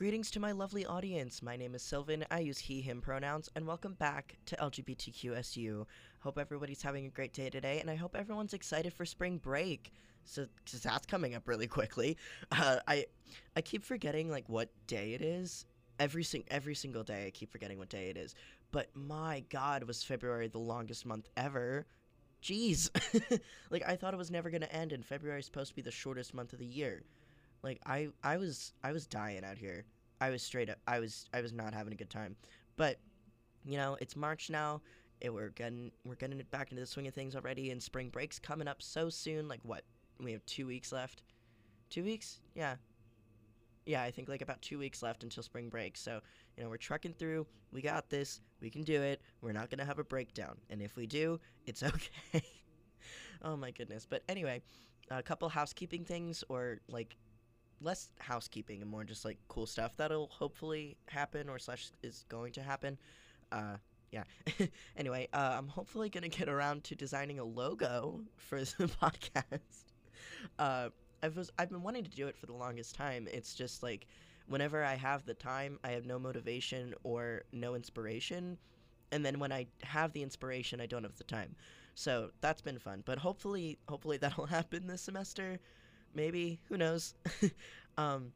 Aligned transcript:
Greetings 0.00 0.30
to 0.30 0.40
my 0.40 0.52
lovely 0.52 0.86
audience. 0.86 1.42
My 1.42 1.56
name 1.56 1.74
is 1.74 1.82
Sylvan. 1.82 2.24
I 2.30 2.40
use 2.40 2.58
he, 2.58 2.80
him 2.80 3.02
pronouns, 3.02 3.50
and 3.54 3.66
welcome 3.66 3.92
back 3.92 4.38
to 4.46 4.56
LGBTQSU. 4.56 5.84
Hope 6.20 6.38
everybody's 6.38 6.80
having 6.80 7.04
a 7.04 7.10
great 7.10 7.34
day 7.34 7.50
today, 7.50 7.80
and 7.80 7.90
I 7.90 7.96
hope 7.96 8.16
everyone's 8.16 8.54
excited 8.54 8.94
for 8.94 9.04
spring 9.04 9.36
break. 9.36 9.92
So, 10.24 10.46
cause 10.64 10.80
that's 10.80 11.04
coming 11.04 11.34
up 11.34 11.46
really 11.46 11.66
quickly. 11.66 12.16
Uh, 12.50 12.78
I, 12.88 13.04
I 13.54 13.60
keep 13.60 13.84
forgetting 13.84 14.30
like 14.30 14.48
what 14.48 14.70
day 14.86 15.12
it 15.12 15.20
is. 15.20 15.66
Every 15.98 16.24
sing- 16.24 16.44
every 16.50 16.74
single 16.74 17.04
day, 17.04 17.26
I 17.26 17.30
keep 17.30 17.52
forgetting 17.52 17.76
what 17.76 17.90
day 17.90 18.08
it 18.08 18.16
is. 18.16 18.34
But 18.72 18.88
my 18.94 19.44
God, 19.50 19.84
was 19.84 20.02
February 20.02 20.48
the 20.48 20.56
longest 20.56 21.04
month 21.04 21.28
ever? 21.36 21.84
Jeez, 22.42 22.88
like 23.70 23.86
I 23.86 23.96
thought 23.96 24.14
it 24.14 24.16
was 24.16 24.30
never 24.30 24.48
gonna 24.48 24.64
end, 24.64 24.94
and 24.94 25.04
February 25.04 25.40
is 25.40 25.44
supposed 25.44 25.68
to 25.68 25.76
be 25.76 25.82
the 25.82 25.90
shortest 25.90 26.32
month 26.32 26.54
of 26.54 26.58
the 26.58 26.64
year. 26.64 27.02
Like 27.62 27.80
I 27.86 28.08
I 28.22 28.36
was 28.36 28.72
I 28.82 28.92
was 28.92 29.06
dying 29.06 29.44
out 29.44 29.58
here. 29.58 29.84
I 30.20 30.30
was 30.30 30.42
straight 30.42 30.70
up 30.70 30.78
I 30.86 31.00
was 31.00 31.26
I 31.32 31.40
was 31.40 31.52
not 31.52 31.74
having 31.74 31.92
a 31.92 31.96
good 31.96 32.10
time. 32.10 32.36
But 32.76 32.98
you 33.64 33.76
know, 33.76 33.96
it's 34.00 34.16
March 34.16 34.50
now. 34.50 34.80
It, 35.20 35.32
we're 35.32 35.50
getting 35.50 35.92
we're 36.04 36.14
getting 36.14 36.40
it 36.40 36.50
back 36.50 36.70
into 36.70 36.80
the 36.80 36.86
swing 36.86 37.06
of 37.06 37.14
things 37.14 37.36
already 37.36 37.70
and 37.70 37.82
spring 37.82 38.08
break's 38.08 38.38
coming 38.38 38.68
up 38.68 38.82
so 38.82 39.10
soon. 39.10 39.48
Like 39.48 39.60
what? 39.62 39.84
We 40.18 40.32
have 40.32 40.44
2 40.46 40.66
weeks 40.66 40.92
left. 40.92 41.22
2 41.90 42.02
weeks? 42.04 42.40
Yeah. 42.54 42.76
Yeah, 43.86 44.02
I 44.02 44.10
think 44.10 44.28
like 44.28 44.42
about 44.42 44.62
2 44.62 44.78
weeks 44.78 45.02
left 45.02 45.22
until 45.22 45.42
spring 45.42 45.68
break. 45.68 45.96
So, 45.96 46.20
you 46.56 46.62
know, 46.62 46.70
we're 46.70 46.76
trucking 46.76 47.14
through. 47.14 47.46
We 47.72 47.82
got 47.82 48.08
this. 48.08 48.40
We 48.60 48.70
can 48.70 48.82
do 48.82 49.02
it. 49.02 49.20
We're 49.40 49.52
not 49.52 49.70
going 49.70 49.78
to 49.78 49.84
have 49.84 49.98
a 49.98 50.04
breakdown. 50.04 50.56
And 50.70 50.82
if 50.82 50.96
we 50.96 51.06
do, 51.06 51.40
it's 51.66 51.82
okay. 52.34 52.42
oh 53.42 53.56
my 53.56 53.70
goodness. 53.70 54.06
But 54.08 54.22
anyway, 54.28 54.62
a 55.10 55.22
couple 55.22 55.48
housekeeping 55.48 56.04
things 56.04 56.44
or 56.48 56.80
like 56.88 57.16
less 57.80 58.10
housekeeping 58.18 58.82
and 58.82 58.90
more 58.90 59.04
just 59.04 59.24
like 59.24 59.38
cool 59.48 59.66
stuff 59.66 59.96
that'll 59.96 60.28
hopefully 60.28 60.96
happen 61.06 61.48
or 61.48 61.58
slash 61.58 61.90
is 62.02 62.24
going 62.28 62.52
to 62.52 62.62
happen. 62.62 62.98
Uh, 63.52 63.76
yeah. 64.12 64.24
anyway, 64.96 65.28
uh, 65.32 65.54
I'm 65.56 65.68
hopefully 65.68 66.08
gonna 66.08 66.28
get 66.28 66.48
around 66.48 66.84
to 66.84 66.94
designing 66.94 67.38
a 67.38 67.44
logo 67.44 68.20
for 68.36 68.60
the 68.60 68.90
podcast. 69.02 69.84
Uh, 70.58 70.88
I've 71.22 71.36
was 71.36 71.50
I've 71.58 71.70
been 71.70 71.82
wanting 71.82 72.04
to 72.04 72.10
do 72.10 72.26
it 72.26 72.36
for 72.36 72.46
the 72.46 72.54
longest 72.54 72.94
time. 72.94 73.28
It's 73.30 73.54
just 73.54 73.82
like 73.82 74.06
whenever 74.46 74.82
I 74.84 74.94
have 74.94 75.24
the 75.24 75.34
time, 75.34 75.78
I 75.84 75.90
have 75.90 76.06
no 76.06 76.18
motivation 76.18 76.94
or 77.04 77.42
no 77.52 77.74
inspiration, 77.74 78.58
and 79.12 79.24
then 79.24 79.38
when 79.38 79.52
I 79.52 79.66
have 79.82 80.12
the 80.12 80.22
inspiration, 80.22 80.80
I 80.80 80.86
don't 80.86 81.04
have 81.04 81.16
the 81.16 81.24
time. 81.24 81.54
So 81.94 82.30
that's 82.40 82.62
been 82.62 82.78
fun. 82.78 83.02
But 83.04 83.18
hopefully, 83.18 83.78
hopefully 83.88 84.16
that'll 84.16 84.46
happen 84.58 84.86
this 84.86 85.02
semester 85.02 85.60
maybe 86.14 86.60
who 86.68 86.76
knows? 86.76 87.14
Um, 87.98 88.32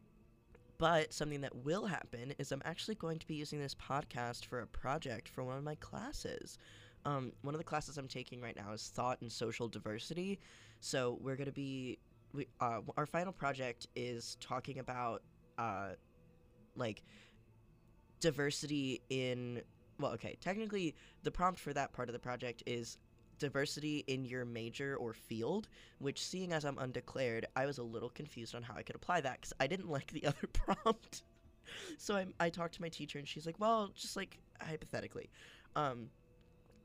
but 0.78 1.12
something 1.14 1.40
that 1.42 1.54
will 1.64 1.86
happen 1.86 2.34
is 2.38 2.52
i'm 2.52 2.60
actually 2.64 2.96
going 2.96 3.18
to 3.18 3.26
be 3.26 3.34
using 3.34 3.58
this 3.58 3.74
podcast 3.74 4.44
for 4.44 4.60
a 4.60 4.66
project 4.66 5.28
for 5.28 5.44
one 5.44 5.56
of 5.56 5.64
my 5.64 5.76
classes. 5.76 6.58
Um, 7.06 7.32
one 7.42 7.54
of 7.54 7.58
the 7.58 7.64
classes 7.64 7.96
i'm 7.96 8.08
taking 8.08 8.40
right 8.40 8.56
now 8.56 8.72
is 8.72 8.90
thought 8.94 9.20
and 9.22 9.30
social 9.30 9.68
diversity. 9.68 10.38
So 10.80 11.18
we're 11.22 11.36
going 11.36 11.46
to 11.46 11.52
be 11.52 11.98
we, 12.34 12.48
uh, 12.60 12.80
our 12.96 13.06
final 13.06 13.32
project 13.32 13.86
is 13.94 14.36
talking 14.40 14.80
about 14.80 15.22
uh, 15.56 15.90
like 16.76 17.02
diversity 18.20 19.00
in 19.10 19.62
well 20.00 20.12
okay 20.12 20.36
technically 20.40 20.94
the 21.22 21.30
prompt 21.30 21.60
for 21.60 21.72
that 21.72 21.92
part 21.92 22.08
of 22.08 22.12
the 22.12 22.18
project 22.18 22.62
is 22.66 22.98
diversity 23.38 24.04
in 24.06 24.24
your 24.24 24.44
major 24.44 24.96
or 24.96 25.12
field, 25.12 25.68
which, 25.98 26.24
seeing 26.24 26.52
as 26.52 26.64
I'm 26.64 26.78
undeclared, 26.78 27.46
I 27.56 27.66
was 27.66 27.78
a 27.78 27.82
little 27.82 28.10
confused 28.10 28.54
on 28.54 28.62
how 28.62 28.74
I 28.76 28.82
could 28.82 28.96
apply 28.96 29.20
that 29.22 29.40
because 29.40 29.52
I 29.60 29.66
didn't 29.66 29.90
like 29.90 30.12
the 30.12 30.26
other 30.26 30.46
prompt. 30.52 31.22
so 31.98 32.16
I, 32.16 32.26
I 32.40 32.50
talked 32.50 32.74
to 32.74 32.82
my 32.82 32.88
teacher 32.88 33.18
and 33.18 33.26
she's 33.26 33.46
like, 33.46 33.58
well, 33.58 33.90
just 33.94 34.16
like 34.16 34.38
hypothetically. 34.60 35.30
Um, 35.76 36.08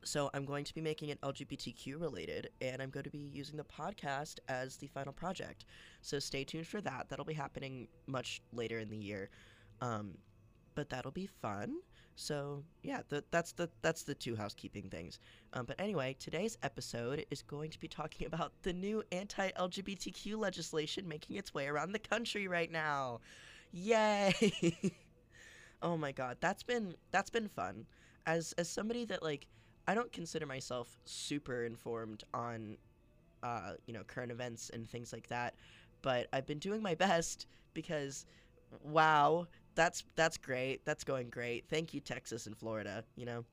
so 0.04 0.30
I'm 0.34 0.46
going 0.46 0.64
to 0.64 0.74
be 0.74 0.82
making 0.82 1.10
it 1.10 1.20
LGBTQ 1.22 2.00
related, 2.00 2.50
and 2.62 2.82
I'm 2.82 2.90
going 2.90 3.04
to 3.04 3.10
be 3.10 3.18
using 3.34 3.58
the 3.58 3.66
podcast 3.66 4.40
as 4.48 4.78
the 4.78 4.88
final 4.88 5.14
project. 5.14 5.66
So 6.02 6.20
stay 6.20 6.44
tuned 6.44 6.68
for 6.68 6.82
that. 6.82 7.08
That'll 7.10 7.26
be 7.26 7.34
happening 7.34 7.88
much 8.08 8.42
later 8.54 8.80
in 8.80 8.90
the 8.90 8.98
year, 8.98 9.30
um, 9.82 10.18
but 10.76 10.90
that'll 10.90 11.12
be 11.12 11.28
fun. 11.28 11.76
So 12.20 12.66
yeah, 12.84 13.02
the, 13.08 13.24
that's 13.32 13.54
the 13.54 13.70
that's 13.82 14.04
the 14.04 14.14
two 14.14 14.36
housekeeping 14.36 14.90
things. 14.90 15.20
Um, 15.54 15.66
but 15.66 15.80
anyway, 15.80 16.18
today's 16.20 16.58
episode 16.64 17.26
is 17.32 17.42
going 17.42 17.72
to 17.72 17.80
be 17.80 17.88
talking 17.88 18.28
about 18.32 18.52
the 18.62 18.74
new 18.74 19.02
anti-LGBTQ 19.14 20.38
legislation 20.38 21.08
making 21.08 21.38
its 21.38 21.54
way 21.54 21.68
around 21.68 21.94
the 21.94 22.00
country 22.00 22.50
right 22.50 22.70
now. 22.70 23.22
Yay! 23.72 24.34
oh 25.82 25.96
my 25.96 26.12
god, 26.12 26.36
that's 26.42 26.62
been 26.62 26.94
that's 27.12 27.30
been 27.30 27.48
fun. 27.48 27.86
As 28.26 28.54
as 28.58 28.68
somebody 28.68 29.06
that 29.06 29.24
like 29.24 29.48
I 29.88 29.94
don't 29.96 30.12
consider 30.12 30.46
myself 30.46 31.00
super 31.06 31.64
informed 31.64 32.26
on 32.34 32.76
uh, 33.44 33.76
you 33.88 33.94
know 33.94 34.04
current 34.04 34.34
events 34.34 34.72
and 34.74 34.90
things 34.90 35.14
like 35.14 35.28
that, 35.28 35.56
but 36.02 36.28
I've 36.34 36.46
been 36.46 36.60
doing 36.60 36.82
my 36.82 36.96
best 37.08 37.48
because 37.74 38.26
wow, 38.84 39.48
that's 39.76 40.04
that's 40.16 40.38
great. 40.38 40.86
That's 40.86 41.04
going 41.04 41.30
great. 41.30 41.66
Thank 41.70 41.94
you, 41.94 42.00
Texas 42.00 42.48
and 42.48 42.58
Florida. 42.58 43.04
You 43.16 43.26
know, 43.26 43.46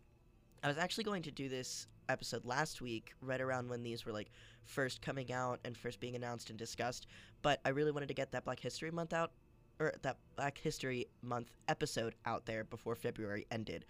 I 0.63 0.69
was 0.69 0.79
actually 0.79 1.05
going 1.05 1.23
to 1.23 1.31
do 1.31 1.49
this 1.49 1.87
episode 2.09 2.45
last 2.45 2.81
week, 2.81 3.15
right 3.21 3.41
around 3.41 3.69
when 3.69 3.83
these 3.83 4.07
were 4.07 4.13
like 4.13 4.31
first 4.65 5.03
coming 5.03 5.33
out 5.33 5.61
and 5.65 5.77
first 5.77 6.01
being 6.01 6.17
announced 6.17 6.51
and 6.51 6.59
discussed. 6.59 7.07
But 7.43 7.61
I 7.65 7.71
really 7.71 7.93
wanted 7.93 8.09
to 8.09 8.15
get 8.15 8.33
that 8.33 8.45
Black 8.45 8.61
History 8.61 8.91
Month 8.91 9.13
out, 9.13 9.33
or 9.79 9.95
that 10.03 10.17
Black 10.37 10.59
History 10.59 11.07
Month 11.23 11.51
episode 11.69 12.15
out 12.25 12.47
there 12.47 12.65
before 12.65 12.95
February 12.95 13.47
ended. 13.51 13.85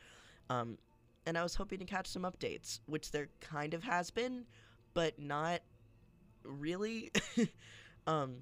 Um, 0.50 0.78
and 1.26 1.36
I 1.36 1.42
was 1.42 1.54
hoping 1.54 1.78
to 1.80 1.84
catch 1.84 2.06
some 2.06 2.22
updates, 2.22 2.80
which 2.86 3.10
there 3.10 3.28
kind 3.40 3.74
of 3.74 3.82
has 3.82 4.10
been, 4.10 4.44
but 4.94 5.18
not 5.18 5.60
really. 6.44 7.10
um, 8.06 8.36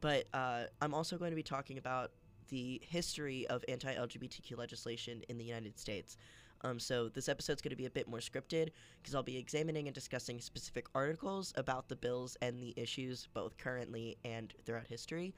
but 0.00 0.26
uh, 0.32 0.64
I'm 0.80 0.94
also 0.94 1.18
going 1.18 1.32
to 1.32 1.36
be 1.36 1.42
talking 1.42 1.78
about 1.78 2.12
the 2.50 2.80
history 2.84 3.46
of 3.48 3.64
anti 3.68 3.94
LGBTQ 3.94 4.58
legislation 4.58 5.22
in 5.28 5.38
the 5.38 5.44
United 5.44 5.78
States. 5.78 6.16
Um, 6.62 6.78
so 6.78 7.08
this 7.08 7.28
episode's 7.28 7.62
going 7.62 7.70
to 7.70 7.76
be 7.76 7.86
a 7.86 7.90
bit 7.90 8.06
more 8.06 8.18
scripted 8.18 8.70
because 9.00 9.14
I'll 9.14 9.22
be 9.22 9.38
examining 9.38 9.88
and 9.88 9.94
discussing 9.94 10.40
specific 10.40 10.86
articles 10.94 11.54
about 11.56 11.88
the 11.88 11.96
bills 11.96 12.36
and 12.42 12.62
the 12.62 12.74
issues 12.76 13.28
both 13.32 13.56
currently 13.56 14.18
and 14.24 14.52
throughout 14.66 14.86
history. 14.86 15.34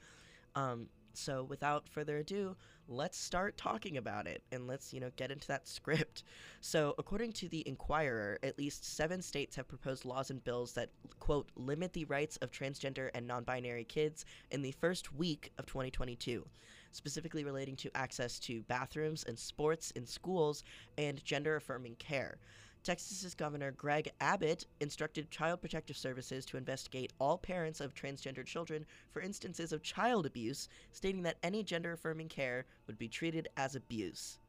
Um, 0.55 0.87
so 1.13 1.43
without 1.43 1.87
further 1.87 2.17
ado, 2.17 2.55
let's 2.87 3.17
start 3.17 3.55
talking 3.55 3.97
about 3.97 4.27
it 4.27 4.43
and 4.51 4.67
let's, 4.67 4.93
you 4.93 4.99
know, 4.99 5.11
get 5.15 5.31
into 5.31 5.47
that 5.47 5.67
script. 5.67 6.23
So, 6.61 6.95
according 6.97 7.33
to 7.33 7.49
the 7.49 7.67
Inquirer, 7.67 8.39
at 8.41 8.57
least 8.57 8.83
7 8.95 9.21
states 9.21 9.55
have 9.55 9.67
proposed 9.67 10.05
laws 10.05 10.31
and 10.31 10.43
bills 10.43 10.73
that 10.73 10.89
quote 11.19 11.49
limit 11.55 11.93
the 11.93 12.05
rights 12.05 12.37
of 12.37 12.51
transgender 12.51 13.09
and 13.13 13.27
non-binary 13.27 13.85
kids 13.85 14.25
in 14.51 14.61
the 14.61 14.71
first 14.71 15.13
week 15.13 15.51
of 15.57 15.65
2022 15.65 16.45
specifically 16.93 17.43
relating 17.43 17.75
to 17.77 17.95
access 17.95 18.39
to 18.39 18.61
bathrooms 18.63 19.23
and 19.27 19.37
sports 19.37 19.91
in 19.91 20.05
schools 20.05 20.63
and 20.97 21.23
gender 21.23 21.55
affirming 21.55 21.95
care. 21.95 22.37
Texas's 22.83 23.33
Governor 23.33 23.71
Greg 23.71 24.11
Abbott 24.19 24.65
instructed 24.81 25.31
Child 25.31 25.61
Protective 25.61 25.95
Services 25.95 26.45
to 26.45 26.57
investigate 26.57 27.13
all 27.17 27.37
parents 27.37 27.79
of 27.79 27.95
transgender 27.95 28.45
children 28.45 28.85
for 29.11 29.21
instances 29.21 29.71
of 29.71 29.81
child 29.81 30.25
abuse, 30.25 30.67
stating 30.91 31.23
that 31.23 31.37
any 31.43 31.63
gender 31.63 31.93
affirming 31.93 32.27
care 32.27 32.65
would 32.87 32.97
be 32.97 33.07
treated 33.07 33.47
as 33.55 33.75
abuse. 33.75 34.39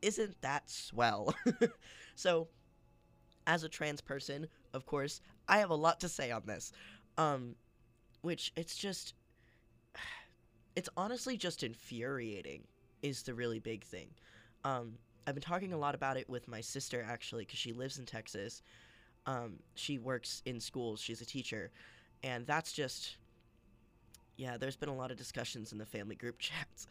Isn't 0.00 0.40
that 0.40 0.70
swell? 0.70 1.34
so, 2.14 2.48
as 3.46 3.62
a 3.62 3.68
trans 3.68 4.00
person, 4.00 4.48
of 4.72 4.86
course, 4.86 5.20
I 5.46 5.58
have 5.58 5.70
a 5.70 5.74
lot 5.74 6.00
to 6.00 6.08
say 6.08 6.30
on 6.30 6.42
this. 6.46 6.72
Um, 7.18 7.56
which 8.22 8.52
it's 8.56 8.76
just 8.76 9.14
it's 10.76 10.88
honestly 10.96 11.36
just 11.36 11.62
infuriating 11.62 12.62
is 13.02 13.22
the 13.22 13.34
really 13.34 13.58
big 13.58 13.84
thing. 13.84 14.08
Um, 14.64 14.94
I've 15.26 15.34
been 15.34 15.42
talking 15.42 15.72
a 15.72 15.78
lot 15.78 15.94
about 15.94 16.16
it 16.16 16.28
with 16.28 16.48
my 16.48 16.60
sister 16.60 17.04
actually 17.08 17.44
because 17.44 17.58
she 17.58 17.72
lives 17.72 17.98
in 17.98 18.06
Texas. 18.06 18.62
Um, 19.26 19.54
she 19.74 19.98
works 19.98 20.42
in 20.46 20.58
schools. 20.58 21.00
She's 21.00 21.20
a 21.20 21.26
teacher, 21.26 21.70
and 22.22 22.46
that's 22.46 22.72
just 22.72 23.16
yeah. 24.36 24.56
There's 24.56 24.76
been 24.76 24.88
a 24.88 24.96
lot 24.96 25.10
of 25.10 25.16
discussions 25.16 25.72
in 25.72 25.78
the 25.78 25.86
family 25.86 26.16
group 26.16 26.38
chats 26.40 26.88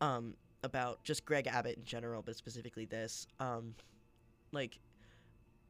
um, 0.00 0.34
about 0.62 1.02
just 1.04 1.26
Greg 1.26 1.46
Abbott 1.46 1.76
in 1.76 1.84
general, 1.84 2.22
but 2.22 2.36
specifically 2.36 2.86
this. 2.86 3.26
Um, 3.38 3.74
like 4.52 4.78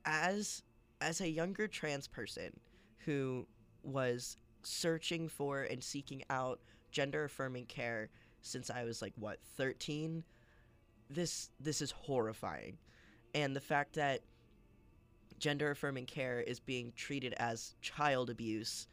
as 0.04 0.62
as 1.00 1.20
a 1.20 1.28
younger 1.28 1.66
trans 1.66 2.06
person 2.06 2.50
who 3.04 3.46
was 3.82 4.36
searching 4.62 5.28
for 5.28 5.62
and 5.62 5.82
seeking 5.82 6.22
out 6.30 6.60
gender 6.94 7.24
affirming 7.24 7.66
care 7.66 8.08
since 8.40 8.70
I 8.70 8.84
was 8.84 9.02
like 9.02 9.12
what 9.16 9.38
13 9.56 10.22
this 11.10 11.50
this 11.60 11.82
is 11.82 11.90
horrifying. 11.90 12.78
And 13.34 13.54
the 13.54 13.60
fact 13.60 13.94
that 13.94 14.20
gender 15.38 15.72
affirming 15.72 16.06
care 16.06 16.40
is 16.40 16.60
being 16.60 16.92
treated 16.96 17.34
as 17.34 17.74
child 17.82 18.30
abuse 18.30 18.86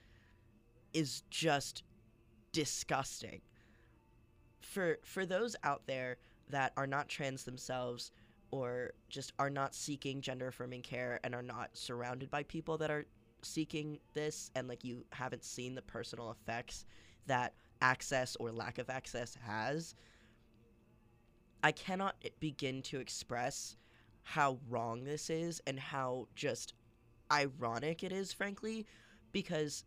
is 0.93 1.23
just 1.29 1.83
disgusting. 2.51 3.41
For 4.59 4.97
for 5.03 5.25
those 5.25 5.55
out 5.63 5.83
there 5.85 6.17
that 6.49 6.73
are 6.75 6.87
not 6.87 7.07
trans 7.07 7.43
themselves 7.43 8.11
or 8.49 8.91
just 9.09 9.31
are 9.39 9.49
not 9.49 9.73
seeking 9.73 10.21
gender 10.21 10.47
affirming 10.47 10.81
care 10.81 11.19
and 11.23 11.33
are 11.33 11.43
not 11.43 11.69
surrounded 11.73 12.29
by 12.29 12.43
people 12.43 12.77
that 12.79 12.91
are 12.91 13.05
seeking 13.43 13.99
this 14.13 14.51
and 14.55 14.67
like 14.67 14.83
you 14.83 15.05
haven't 15.11 15.45
seen 15.45 15.75
the 15.75 15.81
personal 15.81 16.31
effects 16.31 16.85
that 17.27 17.53
access 17.81 18.35
or 18.39 18.51
lack 18.51 18.77
of 18.77 18.89
access 18.89 19.37
has 19.45 19.95
I 21.63 21.71
cannot 21.71 22.15
begin 22.39 22.81
to 22.83 22.99
express 22.99 23.75
how 24.23 24.59
wrong 24.69 25.03
this 25.03 25.29
is 25.29 25.61
and 25.67 25.79
how 25.79 26.27
just 26.35 26.73
ironic 27.31 28.03
it 28.03 28.11
is 28.11 28.33
frankly 28.33 28.85
because 29.31 29.83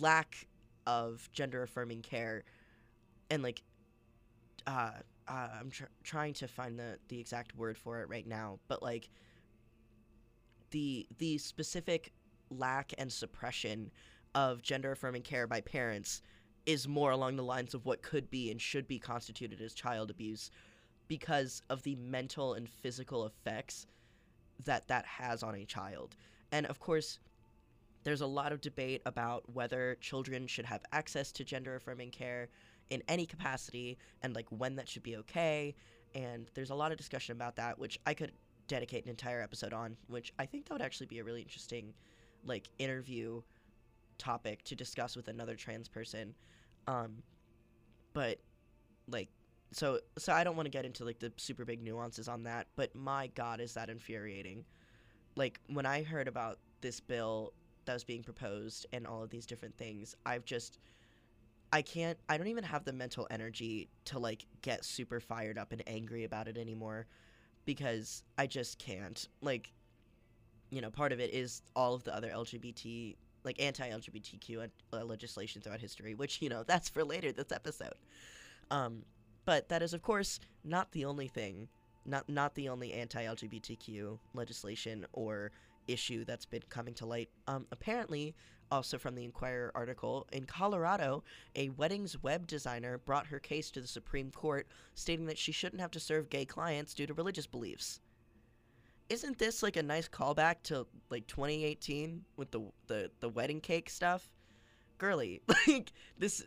lack 0.00 0.46
of 0.86 1.28
gender 1.32 1.62
affirming 1.62 2.02
care 2.02 2.44
and 3.30 3.42
like 3.42 3.62
uh, 4.66 4.92
uh 5.28 5.48
I'm 5.58 5.70
tr- 5.70 5.84
trying 6.02 6.34
to 6.34 6.48
find 6.48 6.78
the 6.78 6.98
the 7.08 7.18
exact 7.18 7.56
word 7.56 7.78
for 7.78 8.00
it 8.02 8.08
right 8.08 8.26
now 8.26 8.58
but 8.68 8.82
like 8.82 9.08
the 10.70 11.06
the 11.18 11.38
specific 11.38 12.12
lack 12.50 12.92
and 12.98 13.10
suppression 13.12 13.90
of 14.34 14.62
gender 14.62 14.92
affirming 14.92 15.22
care 15.22 15.46
by 15.46 15.60
parents 15.60 16.22
is 16.66 16.86
more 16.86 17.10
along 17.10 17.36
the 17.36 17.42
lines 17.42 17.74
of 17.74 17.84
what 17.84 18.02
could 18.02 18.30
be 18.30 18.50
and 18.50 18.60
should 18.60 18.86
be 18.86 18.98
constituted 18.98 19.60
as 19.60 19.74
child 19.74 20.10
abuse 20.10 20.50
because 21.08 21.62
of 21.68 21.82
the 21.82 21.96
mental 21.96 22.54
and 22.54 22.68
physical 22.68 23.26
effects 23.26 23.86
that 24.64 24.88
that 24.88 25.04
has 25.04 25.42
on 25.42 25.54
a 25.54 25.64
child. 25.64 26.16
And 26.52 26.66
of 26.66 26.78
course, 26.78 27.18
there's 28.04 28.20
a 28.20 28.26
lot 28.26 28.52
of 28.52 28.60
debate 28.60 29.02
about 29.06 29.52
whether 29.52 29.96
children 30.00 30.46
should 30.46 30.64
have 30.66 30.82
access 30.92 31.32
to 31.32 31.44
gender 31.44 31.76
affirming 31.76 32.10
care 32.10 32.48
in 32.90 33.02
any 33.08 33.26
capacity 33.26 33.98
and 34.22 34.34
like 34.34 34.46
when 34.50 34.76
that 34.76 34.88
should 34.88 35.02
be 35.02 35.16
okay. 35.16 35.74
And 36.14 36.50
there's 36.54 36.70
a 36.70 36.74
lot 36.74 36.92
of 36.92 36.98
discussion 36.98 37.32
about 37.32 37.56
that, 37.56 37.78
which 37.78 37.98
I 38.06 38.14
could 38.14 38.32
dedicate 38.68 39.04
an 39.04 39.10
entire 39.10 39.40
episode 39.40 39.72
on, 39.72 39.96
which 40.08 40.32
I 40.38 40.46
think 40.46 40.66
that 40.66 40.74
would 40.74 40.82
actually 40.82 41.06
be 41.06 41.18
a 41.18 41.24
really 41.24 41.42
interesting 41.42 41.94
like 42.44 42.68
interview 42.78 43.42
topic 44.22 44.62
to 44.64 44.76
discuss 44.76 45.16
with 45.16 45.28
another 45.28 45.56
trans 45.56 45.88
person. 45.88 46.34
Um, 46.86 47.22
but 48.12 48.38
like 49.08 49.28
so 49.72 49.98
so 50.18 50.32
I 50.32 50.44
don't 50.44 50.56
want 50.56 50.66
to 50.66 50.70
get 50.70 50.84
into 50.84 51.04
like 51.04 51.18
the 51.18 51.32
super 51.36 51.64
big 51.64 51.82
nuances 51.82 52.28
on 52.28 52.44
that, 52.44 52.68
but 52.76 52.94
my 52.94 53.28
god 53.34 53.60
is 53.60 53.74
that 53.74 53.90
infuriating. 53.90 54.64
Like 55.34 55.60
when 55.66 55.86
I 55.86 56.02
heard 56.02 56.28
about 56.28 56.58
this 56.82 57.00
bill 57.00 57.52
that 57.84 57.94
was 57.94 58.04
being 58.04 58.22
proposed 58.22 58.86
and 58.92 59.06
all 59.06 59.22
of 59.22 59.30
these 59.30 59.46
different 59.46 59.76
things, 59.76 60.14
I've 60.24 60.44
just 60.44 60.78
I 61.72 61.82
can't 61.82 62.18
I 62.28 62.36
don't 62.36 62.48
even 62.48 62.64
have 62.64 62.84
the 62.84 62.92
mental 62.92 63.26
energy 63.30 63.88
to 64.06 64.18
like 64.18 64.46
get 64.60 64.84
super 64.84 65.20
fired 65.20 65.58
up 65.58 65.72
and 65.72 65.82
angry 65.86 66.24
about 66.24 66.48
it 66.48 66.56
anymore 66.56 67.06
because 67.64 68.22
I 68.38 68.46
just 68.46 68.78
can't. 68.78 69.28
Like 69.40 69.72
you 70.70 70.80
know, 70.80 70.90
part 70.90 71.12
of 71.12 71.20
it 71.20 71.34
is 71.34 71.62
all 71.76 71.94
of 71.94 72.04
the 72.04 72.14
other 72.14 72.30
LGBT 72.30 73.16
like 73.44 73.60
anti-LGBTQ 73.60 74.68
uh, 74.92 75.04
legislation 75.04 75.60
throughout 75.62 75.80
history, 75.80 76.14
which 76.14 76.40
you 76.42 76.48
know 76.48 76.62
that's 76.66 76.88
for 76.88 77.04
later 77.04 77.32
this 77.32 77.52
episode. 77.52 77.94
Um, 78.70 79.02
but 79.44 79.68
that 79.68 79.82
is, 79.82 79.92
of 79.92 80.02
course, 80.02 80.40
not 80.64 80.92
the 80.92 81.04
only 81.04 81.28
thing, 81.28 81.68
not 82.06 82.28
not 82.28 82.54
the 82.54 82.68
only 82.68 82.92
anti-LGBTQ 82.92 84.18
legislation 84.34 85.06
or 85.12 85.50
issue 85.88 86.24
that's 86.24 86.46
been 86.46 86.62
coming 86.68 86.94
to 86.94 87.06
light. 87.06 87.28
Um, 87.48 87.66
apparently, 87.72 88.34
also 88.70 88.98
from 88.98 89.14
the 89.14 89.24
Inquirer 89.24 89.72
article, 89.74 90.26
in 90.32 90.44
Colorado, 90.44 91.24
a 91.56 91.68
weddings 91.70 92.22
web 92.22 92.46
designer 92.46 92.98
brought 92.98 93.26
her 93.26 93.38
case 93.38 93.70
to 93.72 93.80
the 93.80 93.86
Supreme 93.86 94.30
Court, 94.30 94.66
stating 94.94 95.26
that 95.26 95.38
she 95.38 95.52
shouldn't 95.52 95.80
have 95.80 95.90
to 95.90 96.00
serve 96.00 96.30
gay 96.30 96.44
clients 96.44 96.94
due 96.94 97.06
to 97.06 97.14
religious 97.14 97.46
beliefs. 97.46 98.00
Isn't 99.12 99.38
this 99.38 99.62
like 99.62 99.76
a 99.76 99.82
nice 99.82 100.08
callback 100.08 100.62
to 100.64 100.86
like 101.10 101.26
2018 101.26 102.24
with 102.38 102.50
the 102.50 102.62
the, 102.86 103.10
the 103.20 103.28
wedding 103.28 103.60
cake 103.60 103.90
stuff? 103.90 104.26
Girly, 104.96 105.42
like 105.66 105.92
this 106.16 106.42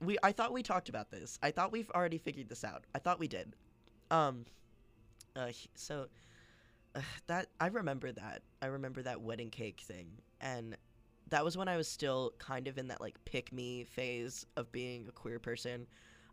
we 0.00 0.16
I 0.22 0.32
thought 0.32 0.54
we 0.54 0.62
talked 0.62 0.88
about 0.88 1.10
this. 1.10 1.38
I 1.42 1.50
thought 1.50 1.72
we've 1.72 1.90
already 1.90 2.16
figured 2.16 2.48
this 2.48 2.64
out. 2.64 2.84
I 2.94 3.00
thought 3.00 3.18
we 3.18 3.28
did. 3.28 3.52
Um 4.10 4.46
uh 5.36 5.50
so 5.74 6.06
uh, 6.94 7.02
that 7.26 7.48
I 7.60 7.66
remember 7.66 8.10
that. 8.12 8.40
I 8.62 8.66
remember 8.68 9.02
that 9.02 9.20
wedding 9.20 9.50
cake 9.50 9.82
thing 9.84 10.08
and 10.40 10.74
that 11.28 11.44
was 11.44 11.54
when 11.58 11.68
I 11.68 11.76
was 11.76 11.86
still 11.86 12.32
kind 12.38 12.66
of 12.66 12.78
in 12.78 12.88
that 12.88 13.00
like 13.02 13.22
pick 13.26 13.52
me 13.52 13.84
phase 13.84 14.46
of 14.56 14.72
being 14.72 15.06
a 15.06 15.12
queer 15.12 15.38
person 15.38 15.86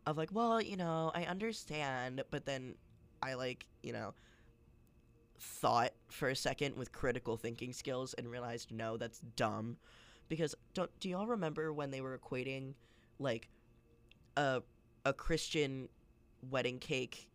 of 0.06 0.18
like, 0.18 0.30
well, 0.32 0.62
you 0.62 0.78
know, 0.78 1.12
I 1.14 1.26
understand, 1.26 2.24
but 2.32 2.46
then 2.46 2.76
I 3.22 3.34
like, 3.34 3.66
you 3.82 3.92
know, 3.92 4.14
thought 5.44 5.92
for 6.10 6.30
a 6.30 6.36
second 6.36 6.76
with 6.78 6.92
critical 6.94 7.36
thinking 7.36 7.74
skills 7.74 8.14
and 8.16 8.32
realized 8.32 8.72
no, 8.72 8.96
that's 8.98 9.20
dumb. 9.36 9.78
Because 10.30 10.56
don't 10.74 10.90
do 11.00 11.10
y'all 11.10 11.28
remember 11.28 11.74
when 11.74 11.92
they 11.92 12.02
were 12.02 12.18
equating 12.18 12.74
like 13.20 13.50
a 14.38 14.62
a 15.06 15.14
Christian 15.14 15.90
wedding 16.50 16.80
cake, 16.80 17.28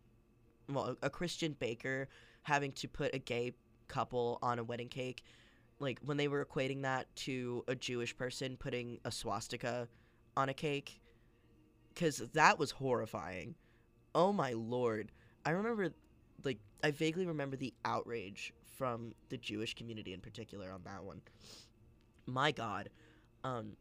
well, 0.67 0.97
a 1.03 1.09
Christian 1.09 1.55
baker 1.59 2.07
having 2.43 2.71
to 2.73 2.87
put 2.87 3.13
a 3.13 3.19
gay 3.19 3.53
couple 3.87 4.39
on 4.41 4.57
a 4.57 4.63
wedding 4.63 4.89
cake, 4.89 5.23
like 5.79 5.99
when 6.03 6.17
they 6.17 6.27
were 6.27 6.43
equating 6.43 6.81
that 6.81 7.15
to 7.15 7.63
a 7.67 7.75
Jewish 7.75 8.17
person 8.17 8.57
putting 8.57 8.99
a 9.05 9.11
swastika 9.11 9.87
on 10.35 10.49
a 10.49 10.53
cake, 10.53 10.99
because 11.93 12.17
that 12.33 12.57
was 12.57 12.71
horrifying. 12.71 13.53
Oh 14.15 14.33
my 14.33 14.53
lord! 14.53 15.11
I 15.45 15.51
remember, 15.51 15.93
like, 16.43 16.57
I 16.83 16.91
vaguely 16.91 17.25
remember 17.25 17.55
the 17.55 17.73
outrage 17.85 18.53
from 18.77 19.13
the 19.29 19.37
Jewish 19.37 19.75
community 19.75 20.13
in 20.13 20.21
particular 20.21 20.71
on 20.71 20.81
that 20.85 21.03
one. 21.03 21.21
My 22.25 22.51
God, 22.51 22.89
um, 23.43 23.73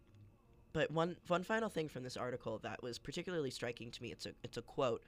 but 0.73 0.91
one 0.91 1.17
one 1.27 1.45
final 1.45 1.69
thing 1.69 1.89
from 1.89 2.03
this 2.03 2.17
article 2.17 2.59
that 2.63 2.83
was 2.83 2.99
particularly 2.99 3.51
striking 3.51 3.91
to 3.91 4.03
me, 4.03 4.13
it's 4.13 4.27
a 4.27 4.33
it's 4.43 4.57
a 4.57 4.63
quote. 4.63 5.03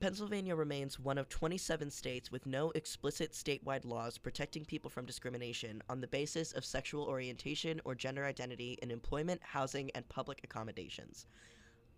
Pennsylvania 0.00 0.56
remains 0.56 0.98
one 0.98 1.18
of 1.18 1.28
27 1.28 1.90
states 1.90 2.30
with 2.30 2.46
no 2.46 2.72
explicit 2.72 3.32
statewide 3.32 3.84
laws 3.84 4.18
protecting 4.18 4.64
people 4.64 4.90
from 4.90 5.06
discrimination 5.06 5.82
on 5.88 6.00
the 6.00 6.08
basis 6.08 6.52
of 6.52 6.64
sexual 6.64 7.04
orientation 7.04 7.80
or 7.84 7.94
gender 7.94 8.24
identity 8.24 8.76
in 8.82 8.90
employment, 8.90 9.40
housing, 9.42 9.90
and 9.92 10.08
public 10.08 10.40
accommodations. 10.42 11.26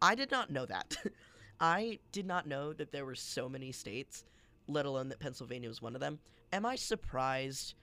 I 0.03 0.15
did 0.15 0.31
not 0.31 0.51
know 0.51 0.67
that. 0.67 0.97
I 1.61 1.99
did 2.13 2.27
not 2.27 2.47
know 2.47 2.75
that 2.75 2.93
there 2.93 3.07
were 3.07 3.15
so 3.15 3.49
many 3.49 3.73
states, 3.73 4.25
let 4.69 4.87
alone 4.87 5.09
that 5.09 5.21
Pennsylvania 5.21 5.69
was 5.69 5.83
one 5.83 5.95
of 5.95 6.01
them. 6.01 6.19
Am 6.53 6.67
I 6.67 6.77
surprised? 6.77 7.75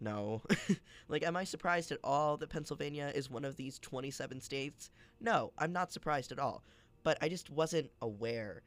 No. 0.00 0.42
like, 1.08 1.22
am 1.22 1.36
I 1.36 1.44
surprised 1.44 1.92
at 1.92 1.98
all 2.02 2.36
that 2.38 2.48
Pennsylvania 2.48 3.12
is 3.14 3.30
one 3.30 3.44
of 3.44 3.56
these 3.56 3.78
27 3.78 4.40
states? 4.40 4.90
No, 5.20 5.52
I'm 5.58 5.72
not 5.72 5.92
surprised 5.92 6.32
at 6.32 6.38
all. 6.38 6.62
But 7.02 7.18
I 7.22 7.28
just 7.28 7.50
wasn't 7.50 7.90
aware. 8.00 8.62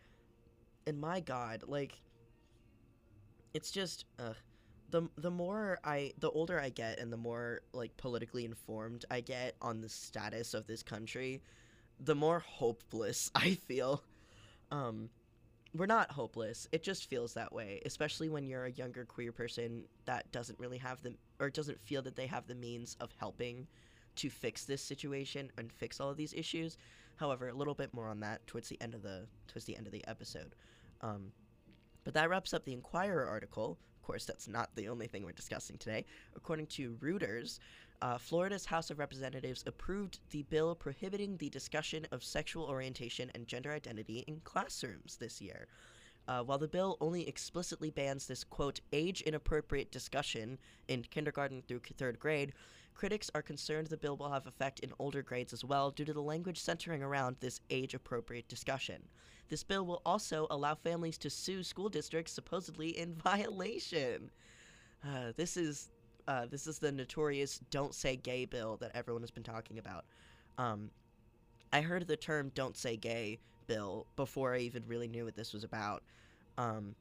And 0.86 1.00
my 1.00 1.20
God, 1.20 1.64
like, 1.68 2.02
it's 3.54 3.72
just, 3.72 4.06
uh, 4.20 4.34
the 4.90 5.10
the 5.18 5.32
more 5.32 5.80
I, 5.84 6.14
the 6.20 6.30
older 6.30 6.60
I 6.60 6.70
get, 6.70 7.00
and 7.00 7.12
the 7.12 7.18
more 7.18 7.62
like 7.74 7.98
politically 7.98 8.46
informed 8.46 9.06
I 9.10 9.22
get 9.22 9.56
on 9.60 9.82
the 9.82 9.90
status 9.90 10.54
of 10.54 10.68
this 10.68 10.84
country, 10.84 11.42
the 12.00 12.16
more 12.16 12.40
hopeless 12.40 13.32
I 13.36 13.56
feel. 13.56 14.04
Um, 14.72 15.10
we're 15.76 15.86
not 15.88 16.12
hopeless. 16.12 16.68
It 16.72 16.84
just 16.84 17.10
feels 17.10 17.34
that 17.34 17.52
way, 17.52 17.82
especially 17.86 18.30
when 18.30 18.46
you're 18.46 18.66
a 18.66 18.72
younger 18.72 19.06
queer 19.06 19.32
person 19.32 19.84
that 20.06 20.32
doesn't 20.32 20.60
really 20.60 20.78
have 20.78 21.02
the 21.02 21.16
or 21.40 21.50
doesn't 21.50 21.82
feel 21.82 22.02
that 22.04 22.16
they 22.16 22.28
have 22.28 22.48
the 22.48 22.56
means 22.56 22.96
of 23.00 23.12
helping 23.18 23.68
to 24.16 24.30
fix 24.30 24.66
this 24.66 24.84
situation 24.84 25.52
and 25.58 25.72
fix 25.72 26.00
all 26.00 26.10
of 26.10 26.18
these 26.18 26.34
issues. 26.34 26.78
However, 27.16 27.48
a 27.48 27.54
little 27.54 27.74
bit 27.74 27.94
more 27.94 28.08
on 28.08 28.20
that 28.20 28.46
towards 28.46 28.70
the 28.70 28.80
end 28.82 28.94
of 28.94 29.02
the 29.02 29.26
towards 29.48 29.66
the 29.66 29.76
end 29.76 29.88
of 29.88 29.94
the 29.94 30.06
episode. 30.08 30.54
Um, 31.02 31.32
but 32.04 32.14
that 32.14 32.30
wraps 32.30 32.54
up 32.54 32.66
the 32.66 32.74
Inquirer 32.74 33.26
article. 33.26 33.78
Course, 34.04 34.26
that's 34.26 34.50
not 34.50 34.70
the 34.76 34.90
only 34.90 35.08
thing 35.08 35.24
we're 35.24 35.32
discussing 35.32 35.78
today. 35.78 36.06
According 36.36 36.68
to 36.68 36.98
Reuters, 37.02 37.60
uh, 38.02 38.18
Florida's 38.18 38.66
House 38.66 38.92
of 38.92 39.00
Representatives 39.00 39.64
approved 39.66 40.20
the 40.32 40.44
bill 40.44 40.76
prohibiting 40.76 41.38
the 41.38 41.50
discussion 41.50 42.06
of 42.12 42.22
sexual 42.22 42.66
orientation 42.66 43.32
and 43.34 43.48
gender 43.48 43.72
identity 43.72 44.26
in 44.28 44.42
classrooms 44.44 45.16
this 45.16 45.42
year. 45.42 45.68
Uh, 46.28 46.42
while 46.42 46.58
the 46.58 46.68
bill 46.68 46.98
only 47.00 47.28
explicitly 47.28 47.90
bans 47.90 48.28
this, 48.28 48.44
quote, 48.44 48.82
age 48.92 49.22
inappropriate 49.22 49.92
discussion 49.92 50.58
in 50.90 51.04
kindergarten 51.04 51.64
through 51.68 51.82
third 51.98 52.20
grade, 52.20 52.54
critics 52.94 53.32
are 53.34 53.42
concerned 53.42 53.88
the 53.88 53.98
bill 53.98 54.18
will 54.18 54.32
have 54.32 54.48
effect 54.48 54.80
in 54.82 54.92
older 55.00 55.22
grades 55.22 55.54
as 55.54 55.64
well 55.64 55.92
due 55.92 56.06
to 56.06 56.14
the 56.14 56.22
language 56.22 56.60
centering 56.60 57.04
around 57.04 57.38
this 57.40 57.62
age 57.70 57.94
appropriate 57.94 58.48
discussion. 58.48 59.02
This 59.54 59.64
bill 59.64 59.86
will 59.86 60.02
also 60.04 60.48
allow 60.50 60.74
families 60.74 61.20
to 61.20 61.30
sue 61.30 61.62
school 61.62 61.88
districts 61.88 62.34
supposedly 62.34 62.98
in 62.98 63.14
violation. 63.24 64.32
Uh, 65.08 65.32
this 65.38 65.58
is 65.58 65.92
uh, 66.28 66.48
this 66.48 66.66
is 66.66 66.80
the 66.80 66.92
notorious 66.92 67.60
"Don't 67.70 67.94
Say 67.94 68.16
Gay" 68.16 68.46
bill 68.46 68.78
that 68.78 68.90
everyone 68.96 69.22
has 69.22 69.30
been 69.30 69.44
talking 69.44 69.78
about. 69.78 70.06
Um, 70.58 70.90
I 71.72 71.82
heard 71.82 72.08
the 72.08 72.18
term 72.18 72.52
"Don't 72.56 72.76
Say 72.76 72.98
Gay" 72.98 73.38
bill 73.68 74.08
before 74.16 74.56
I 74.56 74.58
even 74.58 74.82
really 74.88 75.08
knew 75.08 75.26
what 75.26 75.36
this 75.36 75.54
was 75.54 75.64
about. 75.64 76.02
Um, 76.58 76.96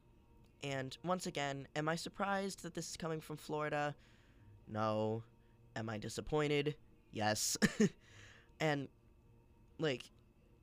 and 0.62 0.94
once 1.02 1.24
again, 1.24 1.66
am 1.74 1.88
I 1.88 1.96
surprised 1.96 2.64
that 2.64 2.74
this 2.74 2.90
is 2.90 2.98
coming 2.98 3.22
from 3.22 3.38
Florida? 3.38 3.94
No. 4.68 5.22
Am 5.74 5.88
I 5.88 5.96
disappointed? 5.96 6.74
Yes. 7.12 7.56
and, 8.60 8.88
like, 9.78 10.10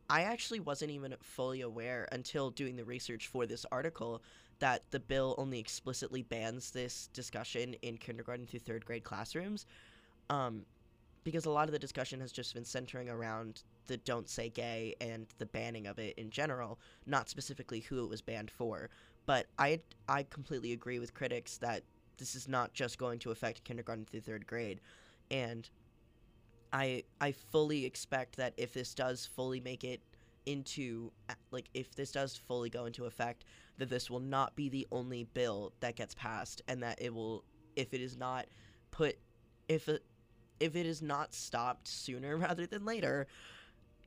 I 0.10 0.24
actually 0.24 0.60
wasn't 0.60 0.92
even 0.92 1.16
fully 1.22 1.62
aware 1.62 2.08
until 2.12 2.50
doing 2.50 2.76
the 2.76 2.84
research 2.84 3.28
for 3.28 3.46
this 3.46 3.66
article 3.72 4.22
that 4.60 4.84
the 4.92 5.00
bill 5.00 5.36
only 5.38 5.60
explicitly 5.60 6.24
bans 6.24 6.72
this 6.72 7.08
discussion 7.14 7.76
in 7.82 7.98
kindergarten 7.98 8.46
through 8.46 8.60
third 8.60 8.86
grade 8.86 9.04
classrooms. 9.04 9.66
Um, 10.30 10.66
because 11.24 11.46
a 11.46 11.52
lot 11.52 11.68
of 11.68 11.74
the 11.74 11.80
discussion 11.80 12.20
has 12.22 12.32
just 12.32 12.54
been 12.54 12.66
centering 12.66 13.10
around 13.10 13.64
the 13.88 13.98
don't 13.98 14.30
say 14.30 14.50
gay 14.50 14.96
and 15.02 15.28
the 15.38 15.46
banning 15.46 15.86
of 15.86 16.00
it 16.00 16.18
in 16.18 16.30
general, 16.30 16.80
not 17.06 17.30
specifically 17.30 17.82
who 17.82 18.04
it 18.04 18.10
was 18.10 18.22
banned 18.22 18.50
for. 18.50 18.90
But 19.26 19.48
I 19.58 19.82
I 20.08 20.24
completely 20.24 20.74
agree 20.74 21.00
with 21.00 21.14
critics 21.14 21.58
that 21.58 21.84
this 22.18 22.36
is 22.36 22.48
not 22.48 22.74
just 22.74 22.98
going 22.98 23.20
to 23.20 23.32
affect 23.32 23.64
kindergarten 23.64 24.06
through 24.06 24.22
third 24.22 24.48
grade, 24.48 24.80
and 25.30 25.70
I 26.72 27.04
I 27.20 27.32
fully 27.32 27.86
expect 27.86 28.38
that 28.38 28.54
if 28.58 28.74
this 28.74 28.94
does 28.94 29.26
fully 29.26 29.60
make 29.60 29.84
it 29.84 30.02
into 30.46 31.12
like 31.52 31.70
if 31.74 31.94
this 31.96 32.12
does 32.12 32.36
fully 32.36 32.70
go 32.70 32.86
into 32.86 33.06
effect, 33.06 33.46
that 33.78 33.90
this 33.90 34.10
will 34.10 34.20
not 34.20 34.56
be 34.56 34.70
the 34.70 34.88
only 34.92 35.24
bill 35.24 35.74
that 35.80 35.96
gets 35.96 36.16
passed, 36.16 36.62
and 36.68 36.82
that 36.84 37.02
it 37.02 37.14
will 37.14 37.44
if 37.76 37.94
it 37.94 38.02
is 38.02 38.18
not 38.18 38.48
put 38.92 39.18
if 39.68 39.88
it 39.90 40.04
if 40.60 40.76
it 40.76 40.86
is 40.86 41.02
not 41.02 41.34
stopped 41.34 41.88
sooner 41.88 42.38
rather 42.38 42.66
than 42.66 42.86
later, 42.86 43.28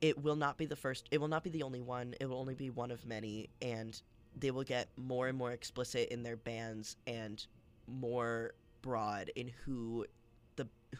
it 0.01 0.21
will 0.21 0.35
not 0.35 0.57
be 0.57 0.65
the 0.65 0.75
first. 0.75 1.07
It 1.11 1.19
will 1.19 1.27
not 1.27 1.43
be 1.43 1.49
the 1.49 1.63
only 1.63 1.81
one. 1.81 2.15
It 2.19 2.27
will 2.27 2.39
only 2.39 2.55
be 2.55 2.69
one 2.69 2.91
of 2.91 3.05
many, 3.05 3.49
and 3.61 3.99
they 4.37 4.51
will 4.51 4.63
get 4.63 4.89
more 4.97 5.27
and 5.27 5.37
more 5.37 5.51
explicit 5.51 6.09
in 6.09 6.23
their 6.23 6.37
bans 6.37 6.97
and 7.07 7.45
more 7.87 8.53
broad 8.81 9.31
in 9.35 9.51
who 9.65 10.05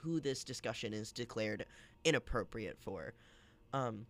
who 0.02 0.20
this 0.20 0.44
discussion 0.44 0.94
is 0.94 1.12
declared 1.12 1.66
inappropriate 2.04 2.78
for. 2.80 3.14
Um, 3.74 4.06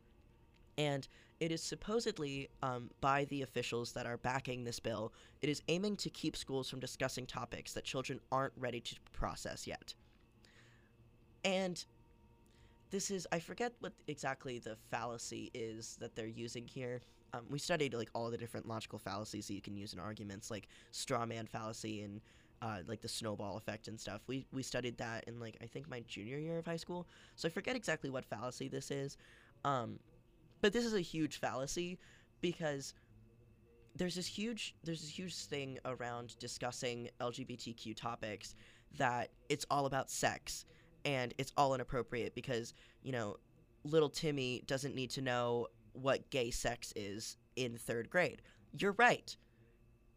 and 0.77 1.07
it 1.39 1.51
is 1.51 1.61
supposedly 1.61 2.49
um, 2.61 2.89
by 3.01 3.25
the 3.25 3.41
officials 3.41 3.91
that 3.93 4.05
are 4.05 4.17
backing 4.17 4.63
this 4.63 4.79
bill, 4.79 5.13
it 5.41 5.49
is 5.49 5.61
aiming 5.67 5.97
to 5.97 6.09
keep 6.09 6.35
schools 6.35 6.69
from 6.69 6.79
discussing 6.79 7.25
topics 7.25 7.73
that 7.73 7.83
children 7.83 8.19
aren't 8.31 8.53
ready 8.57 8.79
to 8.79 8.95
process 9.11 9.67
yet. 9.67 9.93
And 11.43 11.83
this 12.91 13.11
is 13.11 13.27
I 13.31 13.39
forget 13.39 13.73
what 13.79 13.93
exactly 14.07 14.59
the 14.59 14.77
fallacy 14.91 15.49
is 15.53 15.97
that 15.99 16.15
they're 16.15 16.27
using 16.27 16.67
here. 16.67 17.01
Um, 17.33 17.41
we 17.49 17.57
studied 17.57 17.93
like 17.93 18.09
all 18.13 18.29
the 18.29 18.37
different 18.37 18.67
logical 18.67 18.99
fallacies 18.99 19.47
that 19.47 19.55
you 19.55 19.61
can 19.61 19.75
use 19.75 19.93
in 19.93 19.99
arguments, 19.99 20.51
like 20.51 20.67
straw 20.91 21.25
man 21.25 21.47
fallacy 21.47 22.01
and 22.01 22.21
uh, 22.63 22.77
like 22.87 23.01
the 23.01 23.09
snowball 23.09 23.57
effect 23.57 23.89
and 23.89 23.99
stuff. 23.99 24.21
We 24.25 24.47
we 24.53 24.63
studied 24.63 24.97
that 24.97 25.25
in 25.27 25.39
like 25.39 25.57
I 25.61 25.65
think 25.65 25.89
my 25.89 25.99
junior 26.07 26.37
year 26.37 26.57
of 26.57 26.65
high 26.65 26.77
school. 26.77 27.07
So 27.35 27.47
I 27.47 27.51
forget 27.51 27.75
exactly 27.75 28.09
what 28.09 28.23
fallacy 28.25 28.69
this 28.69 28.89
is, 28.89 29.17
um, 29.65 29.99
but 30.61 30.71
this 30.71 30.85
is 30.85 30.93
a 30.93 31.01
huge 31.01 31.39
fallacy 31.39 31.99
because 32.39 32.93
there's 33.95 34.15
this 34.15 34.25
huge 34.25 34.75
there's 34.83 35.01
this 35.01 35.19
huge 35.19 35.35
thing 35.35 35.77
around 35.83 36.39
discussing 36.39 37.09
LGBTQ 37.19 37.95
topics 37.97 38.55
that 38.97 39.29
it's 39.49 39.65
all 39.69 39.85
about 39.85 40.09
sex 40.09 40.65
and 41.03 41.33
it's 41.37 41.51
all 41.57 41.75
inappropriate 41.75 42.33
because 42.33 42.73
you 43.01 43.11
know 43.11 43.35
little 43.83 44.09
Timmy 44.09 44.63
doesn't 44.67 44.95
need 44.95 45.09
to 45.11 45.21
know 45.21 45.67
what 45.91 46.29
gay 46.29 46.49
sex 46.49 46.93
is 46.95 47.35
in 47.57 47.77
third 47.77 48.09
grade. 48.09 48.41
You're 48.79 48.93
right. 48.93 49.35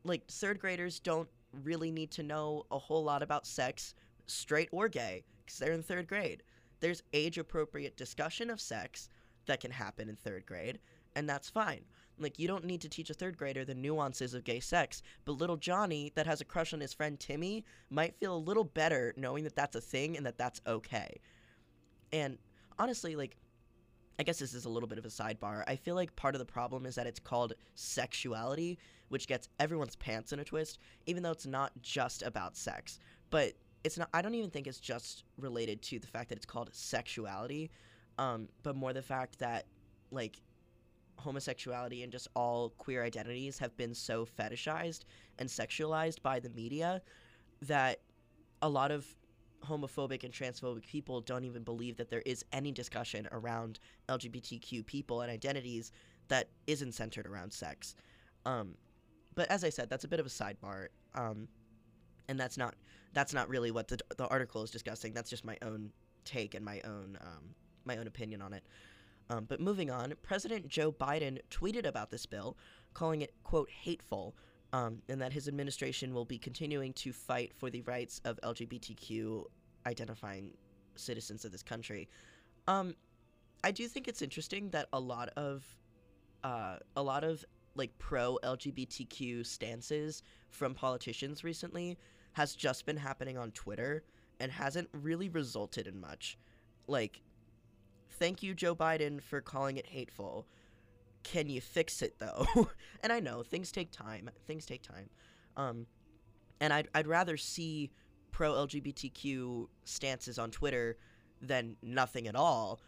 Like 0.05 0.29
third 0.29 0.61
graders 0.61 1.01
don't 1.01 1.29
really 1.65 1.91
need 1.91 2.11
to 2.13 2.23
know 2.23 2.65
a 2.71 2.79
whole 2.79 3.05
lot 3.05 3.23
about 3.23 3.47
sex, 3.47 3.95
straight 4.27 4.69
or 4.73 4.89
gay, 4.89 5.25
because 5.45 5.59
they're 5.59 5.73
in 5.73 5.83
third 5.83 6.09
grade. 6.09 6.43
There's 6.81 7.03
age 7.13 7.39
appropriate 7.39 7.97
discussion 7.97 8.51
of 8.51 8.61
sex 8.61 9.09
that 9.47 9.61
can 9.61 9.71
happen 9.71 10.09
in 10.09 10.17
third 10.17 10.45
grade, 10.47 10.79
and 11.15 11.29
that's 11.29 11.49
fine. 11.49 11.81
Like, 12.19 12.39
you 12.39 12.49
don't 12.49 12.65
need 12.65 12.81
to 12.81 12.89
teach 12.89 13.11
a 13.11 13.15
third 13.15 13.37
grader 13.37 13.65
the 13.65 13.75
nuances 13.75 14.33
of 14.35 14.45
gay 14.45 14.61
sex, 14.61 15.03
but 15.25 15.33
little 15.33 15.57
Johnny, 15.57 16.13
that 16.15 16.27
has 16.27 16.41
a 16.41 16.47
crush 16.47 16.73
on 16.73 16.81
his 16.81 16.95
friend 16.95 17.21
Timmy, 17.21 17.65
might 17.91 18.19
feel 18.19 18.35
a 18.35 18.39
little 18.39 18.65
better 18.65 19.13
knowing 19.17 19.45
that 19.45 19.55
that's 19.55 19.77
a 19.77 19.81
thing 19.81 20.17
and 20.17 20.25
that 20.25 20.39
that's 20.39 20.61
okay. 20.67 21.21
And 22.13 22.39
honestly, 22.79 23.17
like, 23.17 23.37
I 24.19 24.23
guess 24.23 24.39
this 24.39 24.55
is 24.55 24.65
a 24.65 24.69
little 24.69 24.89
bit 24.89 24.99
of 24.99 25.05
a 25.05 25.09
sidebar. 25.09 25.63
I 25.67 25.77
feel 25.77 25.95
like 25.95 26.17
part 26.17 26.35
of 26.35 26.39
the 26.39 26.47
problem 26.47 26.87
is 26.87 26.95
that 26.95 27.07
it's 27.07 27.21
called 27.21 27.53
sexuality, 27.75 28.79
which 29.09 29.27
gets 29.27 29.49
everyone's 29.61 29.97
pants 29.97 30.33
in 30.33 30.41
a 30.41 30.45
twist, 30.45 30.79
even 31.07 31.23
though 31.23 31.33
it's 31.33 31.47
not 31.47 31.73
just 31.83 32.23
about 32.23 32.57
sex. 32.57 32.99
But 33.31 33.53
it's 33.85 33.99
not, 33.99 34.09
I 34.15 34.23
don't 34.23 34.35
even 34.35 34.51
think 34.51 34.67
it's 34.67 34.81
just 34.81 35.25
related 35.39 35.83
to 35.83 35.99
the 35.99 36.07
fact 36.07 36.31
that 36.31 36.37
it's 36.37 36.47
called 36.47 36.71
sexuality, 36.73 37.71
um, 38.19 38.49
but 38.63 38.75
more 38.75 38.93
the 38.93 39.03
fact 39.03 39.39
that, 39.39 39.67
like, 40.11 40.41
homosexuality 41.19 42.03
and 42.03 42.11
just 42.11 42.29
all 42.35 42.71
queer 42.79 43.05
identities 43.05 43.59
have 43.59 43.77
been 43.77 43.95
so 43.95 44.27
fetishized 44.27 45.01
and 45.39 45.49
sexualized 45.49 46.23
by 46.23 46.41
the 46.41 46.51
media 46.51 47.03
that 47.63 48.01
a 48.63 48.69
lot 48.69 48.91
of 48.91 49.07
homophobic 49.69 50.25
and 50.25 50.33
transphobic 50.33 50.87
people 50.87 51.21
don't 51.21 51.45
even 51.45 51.63
believe 51.63 51.97
that 51.97 52.11
there 52.11 52.23
is 52.27 52.45
any 52.53 52.73
discussion 52.73 53.29
around 53.33 53.79
LGBTQ 54.09 54.87
people 54.87 55.23
and 55.23 55.31
identities 55.31 55.93
that 56.29 56.49
isn't 56.67 56.93
centered 56.93 57.27
around 57.27 57.53
sex. 57.53 57.95
Um, 58.45 58.75
but 59.35 59.51
as 59.51 59.65
I 59.65 59.71
said, 59.71 59.91
that's 59.91 60.05
a 60.05 60.09
bit 60.09 60.21
of 60.21 60.27
a 60.27 60.31
sidebar, 60.31 60.89
um, 61.15 61.49
and 62.29 62.39
that's 62.39 62.57
not 62.57 62.75
that's 63.13 63.35
not 63.35 63.49
really 63.49 63.71
what 63.71 63.89
the 63.89 63.99
the 64.17 64.27
article 64.29 64.63
is 64.63 64.71
discussing. 64.71 65.13
That's 65.13 65.31
just 65.31 65.45
my 65.45 65.57
own 65.63 65.91
take 66.25 66.55
and 66.55 66.65
my 66.65 66.81
own 66.85 67.19
um, 67.21 67.55
my 67.85 67.97
own 67.99 68.07
opinion 68.07 68.43
on 68.43 68.53
it. 68.53 68.65
Um, 69.29 69.45
but 69.49 69.61
moving 69.61 69.91
on, 69.91 70.15
President 70.23 70.69
Joe 70.69 70.93
Biden 70.93 71.39
tweeted 71.51 71.85
about 71.87 72.11
this 72.11 72.27
bill, 72.27 72.57
calling 72.95 73.23
it, 73.23 73.35
quote, 73.43 73.69
hateful, 73.71 74.37
um, 74.73 75.03
and 75.09 75.21
that 75.21 75.33
his 75.33 75.49
administration 75.49 76.15
will 76.15 76.25
be 76.25 76.39
continuing 76.39 76.93
to 76.95 77.13
fight 77.13 77.53
for 77.57 77.71
the 77.71 77.83
rights 77.83 78.21
of 78.25 78.39
LGBTQ 78.43 79.45
identifying 79.87 80.53
citizens 80.97 81.45
of 81.45 81.53
this 81.53 81.63
country. 81.63 82.09
Um, 82.69 82.95
I 83.65 83.71
do 83.71 83.89
think 83.89 84.09
it's 84.09 84.23
interesting 84.23 84.71
that 84.71 84.89
a 84.93 85.01
lot 85.01 85.31
of 85.37 85.65
uh, 86.45 86.77
a 86.97 87.03
lot 87.03 87.25
of 87.25 87.45
like 87.75 87.97
pro 87.99 88.39
LGBTQ 88.43 89.47
stances 89.47 90.23
from 90.51 90.75
politicians 90.75 91.45
recently 91.45 91.99
has 92.33 92.55
just 92.55 92.87
been 92.87 92.97
happening 92.97 93.39
on 93.39 93.51
Twitter 93.53 94.05
and 94.41 94.53
hasn't 94.53 94.89
really 94.93 95.29
resulted 95.29 95.87
in 95.87 95.99
much. 96.01 96.39
Like 96.87 97.23
Thank 98.19 98.43
you, 98.43 98.55
Joe 98.55 98.75
Biden, 98.75 99.21
for 99.21 99.41
calling 99.41 99.77
it 99.77 99.87
hateful. 99.87 100.47
Can 101.23 101.49
you 101.49 101.61
fix 101.61 102.03
it 102.03 102.19
though? 102.19 102.47
and 103.03 103.13
I 103.13 103.21
know 103.21 103.43
things 103.43 103.73
take 103.73 103.91
time. 103.91 104.31
Things 104.47 104.65
take 104.65 104.83
time. 104.83 105.11
Um, 105.57 105.87
and 106.61 106.73
I'd 106.73 106.89
I'd 106.95 107.07
rather 107.07 107.37
see 107.37 107.91
pro 108.37 108.53
LGBTQ 108.53 109.67
stances 109.87 110.39
on 110.39 110.51
Twitter 110.51 110.99
than 111.41 111.75
nothing 111.83 112.29
at 112.29 112.37
all. 112.37 112.81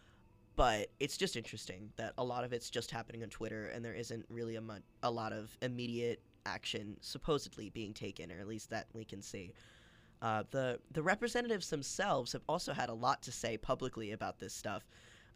But 0.55 0.89
it's 0.99 1.17
just 1.17 1.35
interesting 1.35 1.89
that 1.95 2.13
a 2.19 2.23
lot 2.23 2.43
of 2.43 2.53
it's 2.53 2.69
just 2.69 2.91
happening 2.91 3.23
on 3.23 3.29
Twitter, 3.29 3.65
and 3.69 3.83
there 3.83 3.95
isn't 3.95 4.27
really 4.29 4.57
a, 4.57 4.61
mu- 4.61 4.85
a 5.01 5.09
lot 5.09 5.33
of 5.33 5.57
immediate 5.63 6.21
action 6.45 6.97
supposedly 7.01 7.71
being 7.71 7.95
taken, 7.95 8.31
or 8.31 8.39
at 8.39 8.47
least 8.47 8.69
that 8.69 8.85
we 8.93 9.03
can 9.03 9.23
see. 9.23 9.53
Uh, 10.21 10.43
the 10.51 10.79
the 10.91 11.01
representatives 11.01 11.71
themselves 11.71 12.31
have 12.33 12.43
also 12.47 12.71
had 12.71 12.89
a 12.89 12.93
lot 12.93 13.23
to 13.23 13.31
say 13.31 13.57
publicly 13.57 14.11
about 14.11 14.37
this 14.37 14.53
stuff 14.53 14.85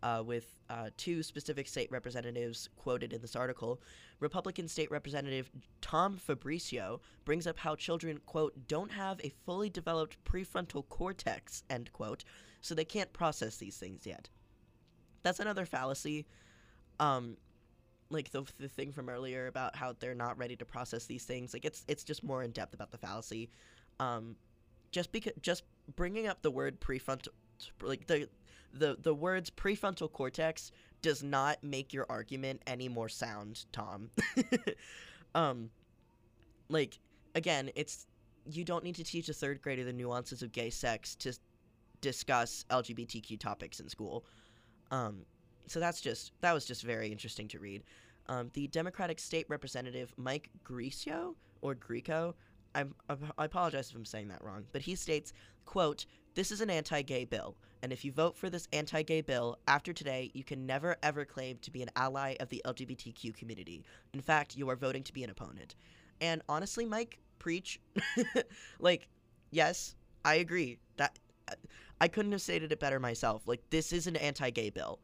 uh, 0.03 0.21
with 0.23 0.59
uh, 0.69 0.89
two 0.97 1.23
specific 1.23 1.67
state 1.67 1.89
representatives 1.89 2.69
quoted 2.75 3.13
in 3.13 3.21
this 3.21 3.35
article. 3.35 3.81
Republican 4.19 4.67
State 4.67 4.91
Representative 4.91 5.49
Tom 5.81 6.17
Fabricio 6.17 6.99
brings 7.25 7.47
up 7.47 7.57
how 7.57 7.75
children, 7.75 8.19
quote, 8.25 8.67
don't 8.67 8.91
have 8.91 9.19
a 9.23 9.31
fully 9.45 9.69
developed 9.69 10.23
prefrontal 10.25 10.87
cortex, 10.89 11.63
end 11.69 11.91
quote, 11.93 12.23
so 12.61 12.75
they 12.75 12.85
can't 12.85 13.13
process 13.13 13.57
these 13.57 13.77
things 13.77 14.05
yet. 14.05 14.29
That's 15.23 15.39
another 15.39 15.65
fallacy. 15.65 16.25
Um, 16.99 17.37
like 18.09 18.31
the, 18.31 18.43
the 18.59 18.67
thing 18.67 18.91
from 18.91 19.09
earlier 19.09 19.47
about 19.47 19.75
how 19.75 19.95
they're 19.99 20.13
not 20.13 20.37
ready 20.37 20.55
to 20.57 20.65
process 20.65 21.05
these 21.05 21.23
things 21.23 21.51
like 21.51 21.65
it's 21.65 21.83
it's 21.87 22.03
just 22.03 22.23
more 22.23 22.43
in 22.43 22.51
depth 22.51 22.75
about 22.75 22.91
the 22.91 22.97
fallacy 22.97 23.49
um 23.99 24.35
just 24.91 25.11
because 25.11 25.33
just 25.41 25.63
bringing 25.95 26.27
up 26.27 26.43
the 26.43 26.51
word 26.51 26.79
prefrontal 26.79 27.29
like 27.81 28.05
the 28.05 28.29
the 28.73 28.97
the 29.01 29.13
words 29.13 29.49
prefrontal 29.49 30.11
cortex 30.11 30.71
does 31.01 31.23
not 31.23 31.63
make 31.63 31.93
your 31.93 32.05
argument 32.09 32.61
any 32.67 32.89
more 32.89 33.09
sound, 33.09 33.65
Tom. 33.71 34.09
um 35.35 35.69
like 36.69 36.99
again, 37.35 37.69
it's 37.75 38.07
you 38.49 38.65
don't 38.65 38.83
need 38.83 38.95
to 38.95 39.03
teach 39.03 39.29
a 39.29 39.33
third 39.33 39.61
grader 39.61 39.83
the 39.83 39.93
nuances 39.93 40.41
of 40.41 40.51
gay 40.51 40.69
sex 40.69 41.15
to 41.15 41.33
discuss 42.01 42.65
LGBTQ 42.69 43.39
topics 43.39 43.79
in 43.79 43.87
school. 43.87 44.25
Um 44.91 45.25
so 45.67 45.79
that's 45.79 46.01
just 46.01 46.31
that 46.41 46.53
was 46.53 46.65
just 46.65 46.83
very 46.83 47.11
interesting 47.11 47.47
to 47.49 47.59
read. 47.59 47.83
Um, 48.27 48.49
the 48.53 48.67
Democratic 48.67 49.19
State 49.19 49.45
Representative 49.49 50.13
Mike 50.17 50.49
Grecio 50.63 51.35
or 51.61 51.75
Greco, 51.75 52.35
I'm, 52.73 52.95
I 53.37 53.45
apologize 53.45 53.89
if 53.89 53.95
I'm 53.95 54.05
saying 54.05 54.29
that 54.29 54.41
wrong, 54.43 54.63
but 54.71 54.81
he 54.81 54.95
states, 54.95 55.33
"quote 55.65 56.05
This 56.33 56.51
is 56.51 56.61
an 56.61 56.69
anti-gay 56.69 57.25
bill, 57.25 57.57
and 57.83 57.93
if 57.93 58.03
you 58.03 58.11
vote 58.11 58.35
for 58.35 58.49
this 58.49 58.67
anti-gay 58.73 59.21
bill 59.21 59.59
after 59.67 59.93
today, 59.93 60.31
you 60.33 60.43
can 60.43 60.65
never 60.65 60.95
ever 61.03 61.25
claim 61.25 61.57
to 61.61 61.69
be 61.69 61.83
an 61.83 61.89
ally 61.95 62.35
of 62.39 62.49
the 62.49 62.61
LGBTQ 62.65 63.35
community. 63.35 63.83
In 64.13 64.21
fact, 64.21 64.55
you 64.57 64.69
are 64.69 64.75
voting 64.75 65.03
to 65.03 65.13
be 65.13 65.23
an 65.23 65.29
opponent." 65.29 65.75
And 66.21 66.41
honestly, 66.49 66.85
Mike, 66.85 67.19
preach. 67.37 67.79
like, 68.79 69.09
yes, 69.51 69.95
I 70.23 70.35
agree 70.35 70.79
that 70.97 71.19
I 71.99 72.07
couldn't 72.07 72.31
have 72.31 72.41
stated 72.41 72.71
it 72.71 72.79
better 72.79 72.99
myself. 72.99 73.43
Like, 73.45 73.61
this 73.69 73.93
is 73.93 74.07
an 74.07 74.15
anti-gay 74.15 74.69
bill. 74.69 74.99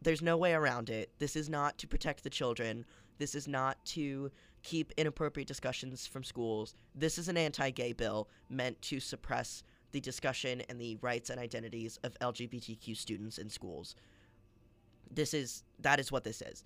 There's 0.00 0.22
no 0.22 0.36
way 0.36 0.54
around 0.54 0.88
it. 0.88 1.10
This 1.18 1.36
is 1.36 1.48
not 1.48 1.76
to 1.78 1.88
protect 1.88 2.22
the 2.22 2.30
children. 2.30 2.86
This 3.18 3.34
is 3.34 3.46
not 3.48 3.84
to 3.86 4.30
keep 4.62 4.92
inappropriate 4.96 5.48
discussions 5.48 6.06
from 6.06 6.24
schools. 6.24 6.74
This 6.94 7.18
is 7.18 7.28
an 7.28 7.36
anti 7.36 7.70
gay 7.70 7.92
bill 7.92 8.28
meant 8.48 8.80
to 8.82 9.00
suppress 9.00 9.62
the 9.92 10.00
discussion 10.00 10.62
and 10.68 10.80
the 10.80 10.96
rights 11.00 11.30
and 11.30 11.40
identities 11.40 11.98
of 12.04 12.16
LGBTQ 12.20 12.96
students 12.96 13.38
in 13.38 13.48
schools. 13.48 13.94
This 15.10 15.34
is 15.34 15.64
that 15.80 15.98
is 15.98 16.12
what 16.12 16.24
this 16.24 16.42
is, 16.42 16.64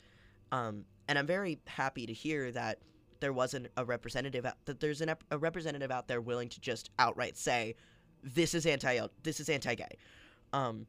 um, 0.53 0.85
and 1.09 1.19
I'm 1.19 1.27
very 1.27 1.61
happy 1.67 2.07
to 2.07 2.13
hear 2.13 2.53
that 2.53 2.79
there 3.21 3.33
wasn't 3.33 3.69
a 3.77 3.85
representative 3.85 4.45
that 4.67 4.81
there's 4.81 5.01
an, 5.01 5.15
a 5.31 5.39
representative 5.39 5.91
out 5.91 6.09
there 6.09 6.21
willing 6.21 6.51
to 6.51 6.61
just 6.61 6.91
outright 6.99 7.39
say 7.39 7.75
this 8.23 8.55
is 8.55 8.67
anti 8.67 9.01
this 9.23 9.41
is 9.41 9.49
anti 9.49 9.75
gay, 9.75 9.97
um, 10.53 10.87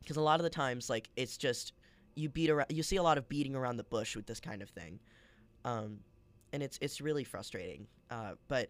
because 0.00 0.18
a 0.18 0.20
lot 0.20 0.40
of 0.40 0.44
the 0.44 0.50
times 0.50 0.90
like 0.90 1.08
it's 1.16 1.38
just 1.38 1.72
you 2.14 2.28
beat 2.28 2.50
around 2.50 2.66
you 2.68 2.82
see 2.82 2.96
a 2.96 3.02
lot 3.02 3.16
of 3.16 3.26
beating 3.30 3.54
around 3.54 3.78
the 3.78 3.84
bush 3.84 4.14
with 4.14 4.26
this 4.26 4.40
kind 4.40 4.60
of 4.60 4.68
thing 4.68 5.00
um, 5.64 6.00
and 6.52 6.62
it's 6.62 6.78
it's 6.80 7.00
really 7.00 7.24
frustrating. 7.24 7.86
Uh, 8.10 8.32
but 8.48 8.68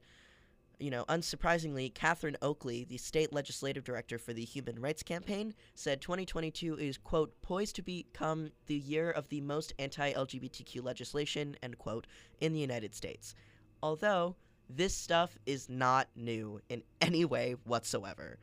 you 0.82 0.90
know, 0.90 1.04
unsurprisingly, 1.04 1.92
Cathryn 1.92 2.34
Oakley, 2.42 2.84
the 2.84 2.96
state 2.96 3.32
legislative 3.32 3.84
director 3.84 4.18
for 4.18 4.32
the 4.32 4.44
Human 4.44 4.80
Rights 4.80 5.04
Campaign, 5.04 5.54
said 5.76 6.00
2022 6.00 6.76
is 6.76 6.98
quote 6.98 7.40
poised 7.40 7.76
to 7.76 7.82
become 7.82 8.50
the 8.66 8.74
year 8.74 9.12
of 9.12 9.28
the 9.28 9.40
most 9.40 9.72
anti-LGBTQ 9.78 10.82
legislation 10.82 11.56
end 11.62 11.78
quote 11.78 12.08
in 12.40 12.52
the 12.52 12.58
United 12.58 12.96
States. 12.96 13.36
Although 13.80 14.34
this 14.68 14.92
stuff 14.92 15.38
is 15.46 15.68
not 15.68 16.08
new 16.16 16.60
in 16.68 16.82
any 17.00 17.24
way 17.24 17.54
whatsoever. 17.62 18.38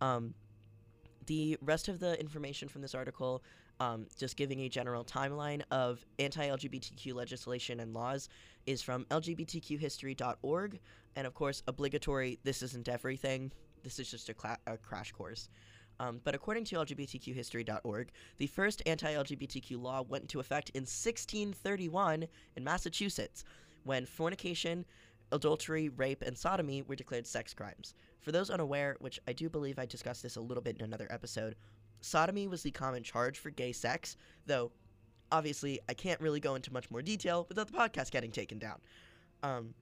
Um, 0.00 0.34
the 1.26 1.56
rest 1.62 1.86
of 1.86 2.00
the 2.00 2.18
information 2.20 2.68
from 2.68 2.82
this 2.82 2.94
article 2.94 3.42
um, 3.80 4.06
just 4.16 4.36
giving 4.36 4.60
a 4.60 4.68
general 4.68 5.04
timeline 5.04 5.62
of 5.70 6.04
anti 6.18 6.48
LGBTQ 6.48 7.14
legislation 7.14 7.80
and 7.80 7.92
laws 7.92 8.28
is 8.66 8.82
from 8.82 9.04
LGBTQhistory.org. 9.06 10.80
And 11.16 11.26
of 11.26 11.34
course, 11.34 11.62
obligatory, 11.66 12.38
this 12.42 12.62
isn't 12.62 12.88
everything. 12.88 13.52
This 13.82 13.98
is 13.98 14.10
just 14.10 14.28
a, 14.28 14.34
cla- 14.34 14.58
a 14.66 14.76
crash 14.76 15.12
course. 15.12 15.48
Um, 16.00 16.20
but 16.24 16.34
according 16.34 16.64
to 16.66 16.76
LGBTQhistory.org, 16.76 18.10
the 18.38 18.46
first 18.48 18.82
anti 18.86 19.14
LGBTQ 19.14 19.80
law 19.80 20.02
went 20.02 20.24
into 20.24 20.40
effect 20.40 20.70
in 20.70 20.82
1631 20.82 22.26
in 22.56 22.64
Massachusetts 22.64 23.44
when 23.84 24.06
fornication, 24.06 24.84
adultery, 25.30 25.90
rape, 25.90 26.22
and 26.22 26.36
sodomy 26.36 26.82
were 26.82 26.96
declared 26.96 27.26
sex 27.26 27.54
crimes. 27.54 27.94
For 28.20 28.32
those 28.32 28.50
unaware, 28.50 28.96
which 29.00 29.20
I 29.28 29.32
do 29.32 29.48
believe 29.48 29.78
I 29.78 29.86
discussed 29.86 30.22
this 30.22 30.36
a 30.36 30.40
little 30.40 30.62
bit 30.62 30.78
in 30.78 30.84
another 30.84 31.06
episode, 31.10 31.54
sodomy 32.00 32.48
was 32.48 32.62
the 32.62 32.70
common 32.70 33.02
charge 33.02 33.38
for 33.38 33.50
gay 33.50 33.72
sex, 33.72 34.16
though 34.46 34.72
obviously 35.30 35.80
I 35.88 35.94
can't 35.94 36.20
really 36.20 36.40
go 36.40 36.54
into 36.54 36.72
much 36.72 36.90
more 36.90 37.02
detail 37.02 37.46
without 37.48 37.66
the 37.70 37.76
podcast 37.76 38.10
getting 38.10 38.30
taken 38.30 38.58
down. 38.58 38.80
Um, 39.42 39.74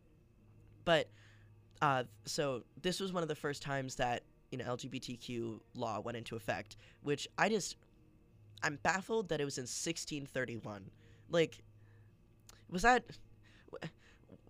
but 0.85 1.09
uh, 1.83 2.05
so 2.25 2.63
this 2.81 3.01
was 3.01 3.13
one 3.13 3.23
of 3.23 3.29
the 3.29 3.35
first 3.35 3.63
times 3.63 3.97
that 3.97 4.23
you 4.51 4.59
know 4.59 4.65
LGBTQ 4.65 5.61
law 5.75 6.01
went 6.01 6.17
into 6.17 6.37
effect, 6.37 6.77
which 7.03 7.29
I 7.37 7.51
just 7.51 7.77
I'm 8.63 8.79
baffled 8.83 9.29
that 9.31 9.41
it 9.41 9.45
was 9.45 9.59
in 9.59 9.63
1631. 9.63 10.91
Like, 11.29 11.59
was 12.71 12.83
that 12.83 13.05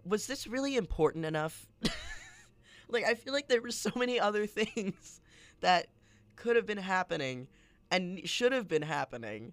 was 0.05 0.27
this 0.27 0.47
really 0.47 0.77
important 0.77 1.25
enough? 1.25 1.67
like, 2.89 3.05
I 3.05 3.15
feel 3.15 3.33
like 3.33 3.49
there 3.49 3.63
were 3.63 3.71
so 3.71 3.91
many 3.97 4.21
other 4.21 4.47
things 4.47 5.21
that 5.61 5.87
could 6.37 6.57
have 6.57 6.67
been 6.67 6.79
happening 6.79 7.49
and 7.91 8.29
should 8.29 8.53
have 8.53 8.69
been 8.69 8.83
happening 8.83 9.53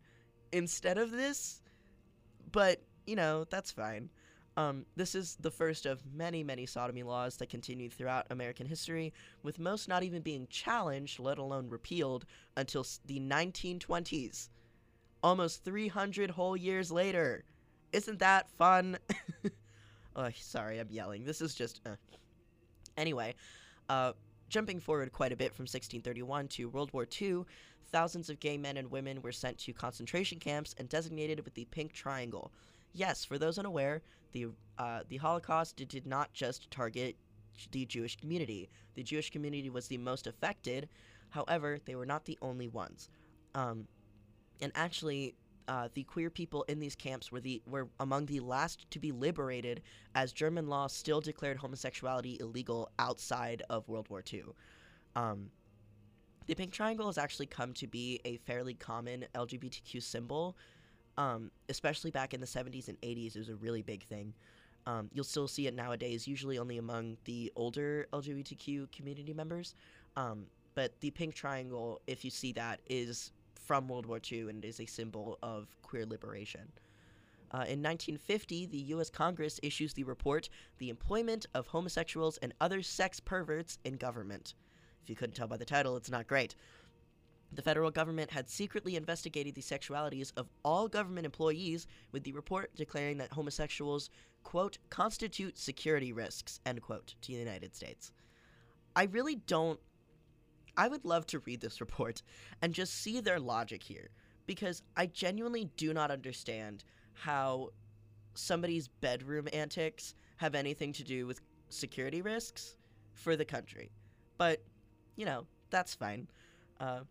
instead 0.52 0.98
of 0.98 1.12
this. 1.12 1.62
But, 2.52 2.82
you 3.06 3.15
know, 3.15 3.46
that's 3.50 3.72
fine. 3.72 4.10
Um, 4.58 4.86
this 4.96 5.16
is 5.16 5.38
the 5.40 5.52
first 5.52 5.86
of 5.86 6.02
many, 6.14 6.44
many 6.44 6.66
sodomy 6.66 7.04
laws 7.04 7.38
that 7.38 7.50
continued 7.50 7.94
throughout 7.94 8.28
American 8.30 8.66
history, 8.66 9.14
with 9.44 9.60
most 9.60 9.88
not 9.88 10.04
even 10.04 10.22
being 10.22 10.48
challenged, 10.50 11.20
let 11.20 11.38
alone 11.38 11.70
repealed, 11.70 12.26
until 12.58 12.86
the 13.06 13.20
1920s. 13.20 14.50
Almost 15.24 15.64
300 15.64 16.32
whole 16.32 16.58
years 16.58 16.92
later. 16.92 17.44
Isn't 17.92 18.20
that 18.20 18.50
fun? 18.58 18.98
oh, 20.16 20.30
sorry, 20.36 20.80
I'm 20.80 20.90
yelling. 20.90 21.26
This 21.26 21.42
is 21.42 21.56
just. 21.56 21.82
Uh. 21.86 21.96
Anyway, 22.98 23.36
uh, 23.88 24.12
Jumping 24.50 24.80
forward 24.80 25.12
quite 25.12 25.32
a 25.32 25.38
bit 25.38 25.54
from 25.54 25.64
1631 25.64 26.48
to 26.48 26.70
World 26.70 26.92
War 26.92 27.08
II, 27.22 27.44
thousands 27.92 28.32
of 28.32 28.40
gay 28.40 28.58
men 28.58 28.78
and 28.78 28.90
women 28.90 29.22
were 29.22 29.32
sent 29.32 29.60
to 29.60 29.74
concentration 29.74 30.40
camps 30.40 30.74
and 30.80 30.90
designated 30.90 31.46
with 31.46 31.54
the 31.54 31.66
Pink 31.66 31.94
Triangle. 31.94 32.52
Yes, 32.93 33.23
for 33.23 33.38
those 33.38 33.58
unaware, 33.58 34.02
the 34.32 34.47
uh, 34.78 35.02
the 35.08 35.17
Holocaust 35.17 35.75
did, 35.75 35.88
did 35.89 36.06
not 36.06 36.34
just 36.34 36.71
target 36.71 37.15
the 37.71 37.86
Jewish 37.86 38.15
community. 38.15 38.69
The 38.95 39.04
Jewish 39.04 39.30
community 39.30 39.69
was 39.69 39.88
the 39.88 39.97
most 39.97 40.28
affected. 40.28 40.88
However, 41.30 41.80
they 41.86 41.95
were 41.95 42.06
not 42.06 42.25
the 42.25 42.38
only 42.41 42.67
ones. 42.67 43.10
Um, 43.54 43.88
and 44.62 44.71
actually, 44.75 45.36
uh, 45.67 45.89
the 45.93 46.04
queer 46.04 46.30
people 46.30 46.63
in 46.63 46.80
these 46.80 46.95
camps 46.95 47.32
were 47.32 47.39
the 47.39 47.62
were 47.67 47.89
among 47.99 48.25
the 48.25 48.39
last 48.39 48.89
to 48.91 48.99
be 48.99 49.12
liberated, 49.12 49.82
as 50.15 50.34
German 50.34 50.67
law 50.67 50.88
still 50.88 51.21
declared 51.21 51.58
homosexuality 51.58 52.38
illegal 52.39 52.89
outside 52.97 53.62
of 53.69 53.88
World 53.88 54.10
War 54.10 54.23
II. 54.32 54.43
Um, 55.15 55.52
the 56.47 56.56
pink 56.56 56.73
triangle 56.73 57.06
has 57.06 57.19
actually 57.19 57.45
come 57.45 57.73
to 57.73 57.86
be 57.86 58.19
a 58.25 58.38
fairly 58.38 58.73
common 58.73 59.25
LGBTQ 59.36 60.02
symbol, 60.02 60.58
um, 61.19 61.51
especially 61.67 62.12
back 62.12 62.34
in 62.34 62.39
the 62.39 62.47
70s 62.47 62.88
and 62.88 62.99
80s. 63.01 63.36
It 63.36 63.39
was 63.39 63.49
a 63.49 63.55
really 63.55 63.82
big 63.82 64.03
thing. 64.05 64.34
Um, 64.88 65.10
you'll 65.13 65.25
still 65.25 65.49
see 65.49 65.67
it 65.67 65.75
nowadays, 65.75 66.27
usually 66.27 66.58
only 66.58 66.77
among 66.77 67.17
the 67.25 67.51
older 67.58 68.08
LGBTQ 68.13 68.89
community 68.93 69.34
members. 69.34 69.75
Um, 70.15 70.45
but 70.75 70.97
the 71.01 71.12
pink 71.12 71.36
triangle, 71.36 72.01
if 72.08 72.23
you 72.23 72.32
see 72.32 72.53
that, 72.53 72.79
is 72.89 73.34
from 73.53 73.89
World 73.89 74.05
War 74.05 74.21
II 74.32 74.49
and 74.49 74.63
is 74.63 74.79
a 74.79 74.86
symbol 74.86 75.38
of 75.43 75.67
queer 75.84 76.05
liberation. 76.05 76.71
Uh, 77.51 77.67
in 77.67 77.84
1950, 77.84 78.67
the 78.67 78.77
U.S. 78.77 79.10
Congress 79.10 79.60
issues 79.62 79.93
the 79.93 80.05
report 80.05 80.47
The 80.77 80.89
Employment 80.89 81.47
of 81.53 81.67
Homosexuals 81.67 82.38
and 82.38 82.53
Other 82.62 82.82
Sex 82.82 83.19
Perverts 83.19 83.77
in 83.84 83.95
Government. 83.97 84.53
If 85.03 85.10
you 85.10 85.17
couldn't 85.17 85.36
tell 85.36 85.47
by 85.47 85.58
the 85.58 85.65
title, 85.65 85.97
it's 85.97 86.12
not 86.12 86.27
great. 86.27 86.55
The 87.52 87.62
federal 87.62 87.92
government 87.92 88.32
had 88.32 88.50
secretly 88.50 88.96
investigated 88.96 89.56
the 89.56 89.62
sexualities 89.62 90.32
of 90.38 90.50
all 90.64 90.88
government 90.88 91.26
employees, 91.26 91.88
with 92.12 92.24
the 92.24 92.32
report 92.32 92.76
declaring 92.76 93.18
that 93.18 93.34
homosexuals, 93.34 94.10
quote, 94.44 94.78
constitute 94.90 95.58
security 95.58 96.14
risks, 96.14 96.60
end 96.66 96.82
quote, 96.82 97.16
to 97.22 97.32
the 97.32 97.40
United 97.40 97.76
States. 97.76 98.12
I 98.96 99.06
really 99.06 99.36
don't 99.36 99.80
I 100.78 100.88
would 100.88 101.04
love 101.04 101.26
to 101.28 101.40
read 101.40 101.60
this 101.60 101.82
report 101.82 102.24
and 102.62 102.74
just 102.74 103.02
see 103.02 103.20
their 103.20 103.40
logic 103.40 103.84
here 103.84 104.10
because 104.48 104.82
I 104.96 105.08
genuinely 105.08 105.70
do 105.78 105.94
not 105.94 106.10
understand 106.10 106.84
how 107.14 107.70
somebody's 108.34 108.88
bedroom 108.88 109.48
antics 109.52 110.16
have 110.38 110.56
anything 110.56 110.94
to 110.94 111.04
do 111.04 111.28
with 111.28 111.42
security 111.68 112.22
risks 112.22 112.78
for 113.14 113.36
the 113.36 113.46
country. 113.46 113.92
But, 114.38 114.64
you 115.18 115.26
know, 115.26 115.46
that's 115.70 115.94
fine. 115.94 116.30
Uh, 116.80 117.02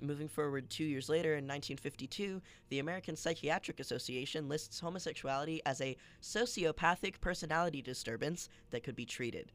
moving 0.00 0.28
forward 0.28 0.70
two 0.70 0.84
years 0.84 1.08
later, 1.08 1.30
in 1.30 1.46
1952, 1.46 2.40
the 2.68 2.78
American 2.78 3.16
Psychiatric 3.16 3.80
Association 3.80 4.48
lists 4.48 4.80
homosexuality 4.80 5.60
as 5.66 5.80
a 5.80 5.96
sociopathic 6.22 7.20
personality 7.20 7.82
disturbance 7.82 8.48
that 8.70 8.82
could 8.82 8.96
be 8.96 9.04
treated. 9.04 9.52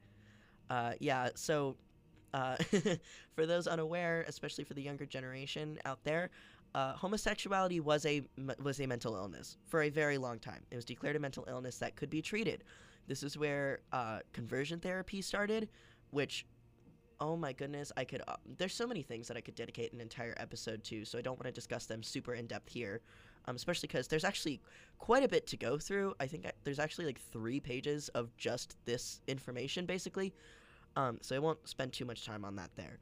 Uh, 0.69 0.93
yeah, 0.99 1.29
so 1.36 1.75
uh, 2.34 2.56
for 3.36 3.45
those 3.45 3.67
unaware, 3.67 4.25
especially 4.27 4.63
for 4.63 4.73
the 4.73 4.82
younger 4.82 5.06
generation 5.06 5.77
out 5.86 6.03
there, 6.03 6.29
uh, 6.75 6.93
homosexuality 6.93 7.79
was 7.79 8.06
a 8.06 8.23
was 8.63 8.79
a 8.82 8.88
mental 8.88 9.15
illness 9.15 9.58
for 9.67 9.84
a 9.84 9.89
very 9.89 10.17
long 10.17 10.39
time. 10.39 10.63
It 10.71 10.75
was 10.75 10.86
declared 10.86 11.15
a 11.15 11.19
mental 11.19 11.45
illness 11.47 11.77
that 11.77 11.95
could 11.95 12.10
be 12.10 12.21
treated. 12.21 12.63
This 13.08 13.21
is 13.21 13.38
where 13.38 13.79
uh, 13.91 14.19
conversion 14.32 14.79
therapy 14.79 15.21
started, 15.21 15.69
which, 16.12 16.45
oh 17.19 17.36
my 17.36 17.54
goodness, 17.54 17.91
I 17.97 18.04
could. 18.06 18.21
Uh, 18.28 18.36
there's 18.58 18.73
so 18.73 18.88
many 18.88 19.02
things 19.04 19.28
that 19.28 19.38
I 19.38 19.41
could 19.41 19.56
dedicate 19.56 19.93
an 19.93 20.02
entire 20.02 20.34
episode 20.38 20.84
to, 20.86 21.06
so 21.06 21.17
I 21.17 21.21
don't 21.21 21.38
want 21.38 21.45
to 21.45 21.52
discuss 21.52 21.86
them 21.86 22.04
super 22.04 22.34
in 22.34 22.47
depth 22.47 22.69
here. 22.69 23.02
um, 23.45 23.56
especially 23.56 23.88
because 23.88 24.08
there's 24.08 24.23
actually 24.23 24.62
quite 24.99 25.23
a 25.23 25.28
bit 25.28 25.47
to 25.47 25.58
go 25.58 25.78
through. 25.78 26.13
I 26.19 26.28
think 26.28 26.45
I, 26.45 26.52
there's 26.63 26.80
actually 26.80 27.06
like 27.06 27.19
three 27.19 27.60
pages 27.60 28.10
of 28.10 28.36
just 28.38 28.78
this 28.86 29.21
information, 29.28 29.86
basically. 29.86 30.34
Um, 30.95 31.17
so 31.21 31.36
I 31.36 31.39
won't 31.39 31.67
spend 31.67 31.93
too 31.93 32.06
much 32.06 32.26
time 32.26 32.45
on 32.45 32.56
that 32.56 32.69
there. 32.76 32.99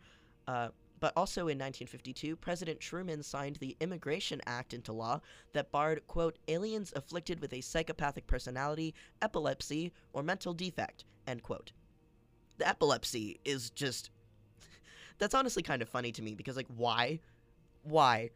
Uh, 0.47 0.69
but 0.99 1.13
also 1.15 1.41
in 1.41 1.57
1952, 1.57 2.35
President 2.35 2.79
Truman 2.79 3.23
signed 3.23 3.57
the 3.57 3.75
Immigration 3.79 4.39
Act 4.45 4.73
into 4.73 4.93
law 4.93 5.19
that 5.53 5.71
barred, 5.71 6.05
quote, 6.07 6.37
aliens 6.47 6.93
afflicted 6.95 7.39
with 7.39 7.53
a 7.53 7.61
psychopathic 7.61 8.27
personality, 8.27 8.93
epilepsy, 9.21 9.91
or 10.13 10.21
mental 10.23 10.53
defect, 10.53 11.05
end 11.27 11.41
quote. 11.43 11.71
The 12.61 12.67
epilepsy 12.67 13.39
is 13.43 13.71
just. 13.71 14.11
That's 15.17 15.33
honestly 15.33 15.63
kind 15.63 15.81
of 15.81 15.89
funny 15.89 16.11
to 16.11 16.21
me 16.21 16.35
because, 16.35 16.55
like, 16.55 16.67
why? 16.77 17.19
Why? 17.81 18.29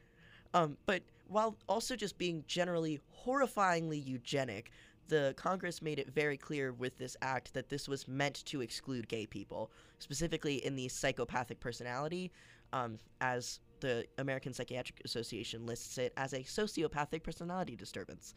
Um, 0.55 0.77
but 0.88 1.03
while 1.27 1.55
also 1.69 1.95
just 1.95 2.17
being 2.17 2.43
generally 2.47 2.99
horrifyingly 3.23 4.03
eugenic, 4.03 4.71
the 5.09 5.35
Congress 5.38 5.79
made 5.79 5.99
it 5.99 6.09
very 6.09 6.38
clear 6.38 6.73
with 6.73 6.97
this 6.97 7.15
act 7.21 7.53
that 7.53 7.69
this 7.69 7.88
was 7.88 8.07
meant 8.07 8.43
to 8.45 8.61
exclude 8.61 9.07
gay 9.07 9.27
people, 9.27 9.69
specifically 9.99 10.55
in 10.65 10.75
the 10.75 10.88
psychopathic 10.88 11.59
personality, 11.59 12.31
um, 12.73 12.97
as 13.21 13.59
the 13.79 14.05
American 14.17 14.55
Psychiatric 14.55 15.01
Association 15.05 15.67
lists 15.67 15.99
it 15.99 16.13
as 16.17 16.33
a 16.33 16.39
sociopathic 16.39 17.21
personality 17.21 17.75
disturbance. 17.75 18.33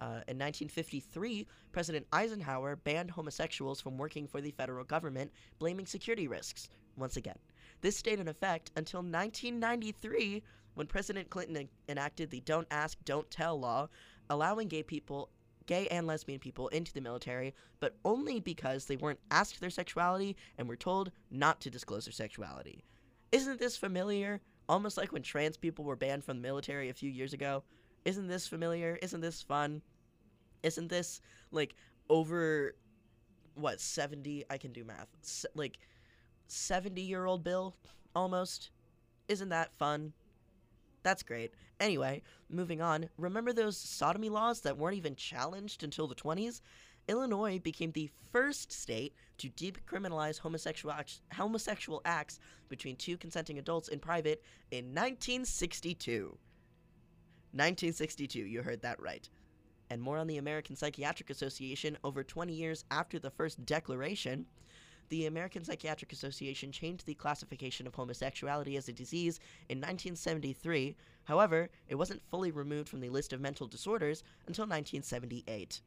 Uh, 0.00 0.24
in 0.26 0.38
1953, 0.38 1.46
President 1.72 2.06
Eisenhower 2.10 2.76
banned 2.76 3.10
homosexuals 3.10 3.82
from 3.82 3.98
working 3.98 4.26
for 4.26 4.40
the 4.40 4.50
federal 4.52 4.84
government, 4.84 5.30
blaming 5.58 5.84
security 5.84 6.26
risks. 6.26 6.70
Once 6.96 7.18
again, 7.18 7.38
this 7.82 7.98
stayed 7.98 8.18
in 8.18 8.28
effect 8.28 8.70
until 8.76 9.00
1993, 9.00 10.42
when 10.74 10.86
President 10.86 11.28
Clinton 11.28 11.56
en- 11.56 11.68
enacted 11.88 12.30
the 12.30 12.40
"Don't 12.40 12.66
Ask, 12.70 12.96
Don't 13.04 13.30
Tell" 13.30 13.60
law, 13.60 13.88
allowing 14.30 14.68
gay 14.68 14.82
people, 14.82 15.28
gay 15.66 15.86
and 15.88 16.06
lesbian 16.06 16.40
people, 16.40 16.68
into 16.68 16.94
the 16.94 17.00
military, 17.02 17.54
but 17.78 17.96
only 18.02 18.40
because 18.40 18.86
they 18.86 18.96
weren't 18.96 19.20
asked 19.30 19.60
their 19.60 19.68
sexuality 19.70 20.34
and 20.56 20.66
were 20.66 20.76
told 20.76 21.12
not 21.30 21.60
to 21.60 21.70
disclose 21.70 22.06
their 22.06 22.12
sexuality. 22.12 22.84
Isn't 23.32 23.60
this 23.60 23.76
familiar? 23.76 24.40
Almost 24.68 24.96
like 24.96 25.12
when 25.12 25.22
trans 25.22 25.56
people 25.56 25.84
were 25.84 25.96
banned 25.96 26.24
from 26.24 26.38
the 26.38 26.42
military 26.42 26.88
a 26.88 26.94
few 26.94 27.10
years 27.10 27.32
ago. 27.32 27.64
Isn't 28.04 28.28
this 28.28 28.48
familiar? 28.48 28.98
Isn't 29.02 29.20
this 29.20 29.42
fun? 29.42 29.82
Isn't 30.62 30.88
this 30.88 31.20
like 31.50 31.74
over 32.08 32.74
what 33.54 33.80
70 33.80 34.44
I 34.50 34.58
can 34.58 34.72
do 34.72 34.84
math. 34.84 35.08
S- 35.22 35.46
like 35.54 35.78
70 36.48 37.00
year 37.00 37.24
old 37.24 37.44
Bill 37.44 37.74
almost. 38.14 38.70
Isn't 39.28 39.50
that 39.50 39.72
fun? 39.74 40.12
That's 41.02 41.22
great. 41.22 41.52
Anyway, 41.78 42.22
moving 42.48 42.82
on. 42.82 43.08
Remember 43.16 43.52
those 43.52 43.76
sodomy 43.76 44.28
laws 44.28 44.60
that 44.62 44.76
weren't 44.76 44.96
even 44.96 45.16
challenged 45.16 45.82
until 45.82 46.06
the 46.06 46.14
20s? 46.14 46.60
Illinois 47.08 47.58
became 47.58 47.92
the 47.92 48.10
first 48.32 48.70
state 48.70 49.14
to 49.38 49.48
decriminalize 49.50 50.38
homosexual 50.38 50.94
homosexual 51.32 52.02
acts 52.04 52.38
between 52.68 52.96
two 52.96 53.16
consenting 53.16 53.58
adults 53.58 53.88
in 53.88 53.98
private 53.98 54.42
in 54.70 54.86
1962. 54.86 56.36
1962, 57.52 58.38
you 58.40 58.62
heard 58.62 58.82
that 58.82 59.00
right. 59.00 59.28
And 59.90 60.00
more 60.00 60.18
on 60.18 60.26
the 60.26 60.38
American 60.38 60.76
Psychiatric 60.76 61.30
Association 61.30 61.98
over 62.04 62.22
20 62.22 62.52
years 62.52 62.84
after 62.90 63.18
the 63.18 63.30
first 63.30 63.66
declaration. 63.66 64.46
The 65.10 65.26
American 65.26 65.64
Psychiatric 65.64 66.12
Association 66.12 66.70
changed 66.70 67.04
the 67.04 67.14
classification 67.14 67.86
of 67.86 67.94
homosexuality 67.94 68.76
as 68.76 68.88
a 68.88 68.92
disease 68.92 69.40
in 69.68 69.78
1973. 69.78 70.96
However, 71.24 71.68
it 71.88 71.96
wasn't 71.96 72.22
fully 72.30 72.52
removed 72.52 72.88
from 72.88 73.00
the 73.00 73.10
list 73.10 73.32
of 73.32 73.40
mental 73.40 73.66
disorders 73.66 74.22
until 74.46 74.62
1978 74.62 75.82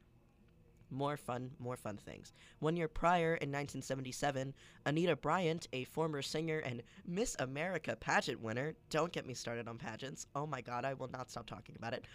more 0.94 1.18
fun, 1.18 1.52
more 1.60 1.76
fun 1.76 1.98
things. 1.98 2.34
One 2.60 2.78
year 2.78 2.88
prior, 2.88 3.36
in 3.36 3.50
1977, 3.50 4.54
Anita 4.86 5.16
Bryant, 5.16 5.68
a 5.74 5.84
former 5.86 6.22
singer 6.22 6.60
and 6.60 6.84
Miss 7.06 7.36
America 7.40 7.96
pageant 7.96 8.42
winner, 8.42 8.76
don't 8.90 9.12
get 9.12 9.26
me 9.26 9.34
started 9.34 9.68
on 9.68 9.78
pageants, 9.78 10.28
oh 10.36 10.46
my 10.46 10.62
god, 10.62 10.86
I 10.86 10.94
will 10.94 11.10
not 11.10 11.32
stop 11.32 11.48
talking 11.48 11.76
about 11.78 11.94
it, 11.94 12.06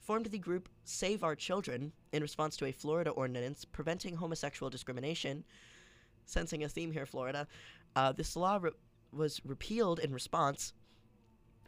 formed 0.00 0.26
the 0.26 0.38
group 0.38 0.68
Save 0.84 1.24
Our 1.24 1.34
Children 1.34 1.92
in 2.12 2.22
response 2.22 2.56
to 2.58 2.66
a 2.66 2.72
Florida 2.72 3.10
ordinance 3.10 3.64
preventing 3.64 4.16
homosexual 4.16 4.70
discrimination. 4.70 5.44
Sensing 6.24 6.64
a 6.64 6.68
theme 6.68 6.92
here, 6.92 7.06
Florida. 7.06 7.46
Uh, 7.94 8.12
this 8.12 8.36
law 8.36 8.58
re- 8.60 8.72
was 9.12 9.40
repealed 9.44 9.98
in 10.00 10.12
response, 10.12 10.72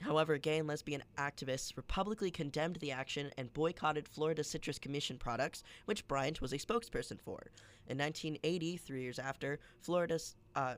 However, 0.03 0.39
gay 0.39 0.59
and 0.59 0.69
lesbian 0.69 1.03
activists 1.17 1.73
publicly 1.89 2.31
condemned 2.31 2.77
the 2.77 2.93
action 2.93 3.31
and 3.37 3.53
boycotted 3.53 4.07
Florida 4.07 4.45
Citrus 4.45 4.79
Commission 4.79 5.19
products, 5.19 5.65
which 5.87 6.07
Bryant 6.07 6.41
was 6.41 6.53
a 6.53 6.59
spokesperson 6.59 7.21
for. 7.21 7.51
In 7.89 7.99
1980, 7.99 8.77
three 8.77 9.03
years 9.03 9.19
after, 9.19 9.59
Florida's. 9.81 10.37
Uh, 10.55 10.75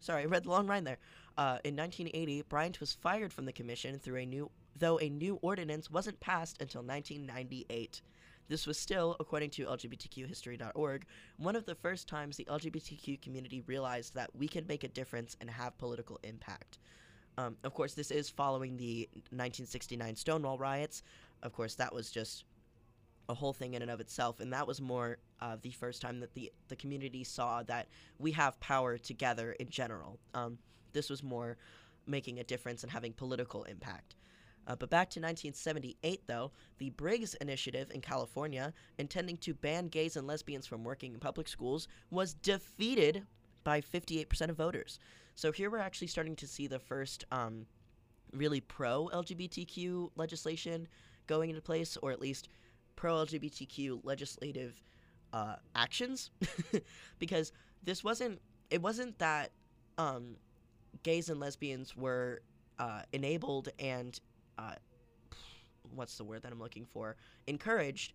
sorry, 0.00 0.22
I 0.22 0.26
read 0.26 0.44
the 0.44 0.50
long 0.50 0.66
line 0.66 0.84
there. 0.84 0.98
Uh, 1.36 1.58
in 1.64 1.76
1980, 1.76 2.42
Bryant 2.42 2.80
was 2.80 2.94
fired 2.94 3.32
from 3.32 3.44
the 3.44 3.52
commission 3.52 3.98
through 3.98 4.16
a 4.16 4.26
new, 4.26 4.50
though 4.78 4.98
a 5.00 5.08
new 5.08 5.38
ordinance 5.42 5.90
wasn't 5.90 6.20
passed 6.20 6.60
until 6.60 6.82
1998. 6.82 8.02
This 8.48 8.66
was 8.66 8.78
still, 8.78 9.16
according 9.20 9.50
to 9.50 9.66
LGBTQhistory.org, 9.66 11.04
one 11.36 11.54
of 11.54 11.66
the 11.66 11.74
first 11.74 12.08
times 12.08 12.36
the 12.36 12.46
LGBTQ 12.46 13.20
community 13.20 13.62
realized 13.66 14.14
that 14.14 14.34
we 14.34 14.48
can 14.48 14.66
make 14.66 14.84
a 14.84 14.88
difference 14.88 15.36
and 15.40 15.50
have 15.50 15.76
political 15.76 16.18
impact. 16.22 16.78
Um, 17.36 17.56
of 17.62 17.74
course, 17.74 17.94
this 17.94 18.10
is 18.10 18.30
following 18.30 18.76
the 18.76 19.08
1969 19.12 20.16
Stonewall 20.16 20.58
riots. 20.58 21.02
Of 21.42 21.52
course, 21.52 21.74
that 21.76 21.94
was 21.94 22.10
just 22.10 22.44
a 23.28 23.34
whole 23.34 23.52
thing 23.52 23.74
in 23.74 23.82
and 23.82 23.90
of 23.90 24.00
itself, 24.00 24.40
and 24.40 24.52
that 24.52 24.66
was 24.66 24.80
more 24.80 25.18
uh, 25.40 25.56
the 25.60 25.70
first 25.70 26.00
time 26.00 26.18
that 26.20 26.34
the 26.34 26.50
the 26.68 26.76
community 26.76 27.22
saw 27.22 27.62
that 27.64 27.86
we 28.18 28.32
have 28.32 28.58
power 28.58 28.96
together 28.96 29.52
in 29.60 29.68
general. 29.68 30.18
Um, 30.34 30.58
this 30.92 31.10
was 31.10 31.22
more 31.22 31.58
making 32.06 32.40
a 32.40 32.44
difference 32.44 32.82
and 32.82 32.90
having 32.90 33.12
political 33.12 33.64
impact. 33.64 34.16
Uh, 34.68 34.76
but 34.76 34.90
back 34.90 35.08
to 35.08 35.18
1978, 35.18 36.22
though, 36.26 36.52
the 36.76 36.90
Briggs 36.90 37.34
Initiative 37.34 37.90
in 37.92 38.02
California, 38.02 38.74
intending 38.98 39.38
to 39.38 39.54
ban 39.54 39.88
gays 39.88 40.14
and 40.16 40.26
lesbians 40.26 40.66
from 40.66 40.84
working 40.84 41.14
in 41.14 41.20
public 41.20 41.48
schools, 41.48 41.88
was 42.10 42.34
defeated 42.34 43.26
by 43.64 43.80
58% 43.80 44.50
of 44.50 44.56
voters. 44.56 45.00
So 45.34 45.52
here 45.52 45.70
we're 45.70 45.78
actually 45.78 46.08
starting 46.08 46.36
to 46.36 46.46
see 46.46 46.66
the 46.66 46.78
first 46.78 47.24
um, 47.32 47.64
really 48.34 48.60
pro 48.60 49.08
LGBTQ 49.08 50.10
legislation 50.16 50.86
going 51.26 51.48
into 51.48 51.62
place, 51.62 51.96
or 52.02 52.12
at 52.12 52.20
least 52.20 52.50
pro 52.94 53.14
LGBTQ 53.24 54.00
legislative 54.04 54.82
uh, 55.32 55.56
actions, 55.74 56.30
because 57.18 57.52
this 57.82 58.04
wasn't 58.04 58.40
it 58.70 58.82
wasn't 58.82 59.18
that 59.18 59.52
um, 59.96 60.36
gays 61.02 61.30
and 61.30 61.40
lesbians 61.40 61.96
were 61.96 62.42
uh, 62.78 63.02
enabled 63.12 63.68
and 63.78 64.20
uh, 64.58 64.74
what's 65.94 66.16
the 66.18 66.24
word 66.24 66.42
that 66.42 66.52
I'm 66.52 66.60
looking 66.60 66.84
for 66.84 67.16
encouraged 67.46 68.12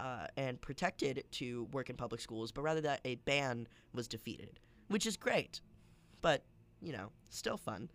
uh, 0.00 0.26
and 0.36 0.60
protected 0.60 1.24
to 1.32 1.64
work 1.72 1.88
in 1.88 1.96
public 1.96 2.20
schools, 2.20 2.52
but 2.52 2.62
rather 2.62 2.80
that 2.82 3.00
a 3.04 3.14
ban 3.16 3.66
was 3.94 4.08
defeated, 4.08 4.60
which 4.88 5.06
is 5.06 5.16
great. 5.16 5.60
But 6.20 6.44
you 6.82 6.92
know, 6.92 7.10
still 7.30 7.56
fun. 7.56 7.88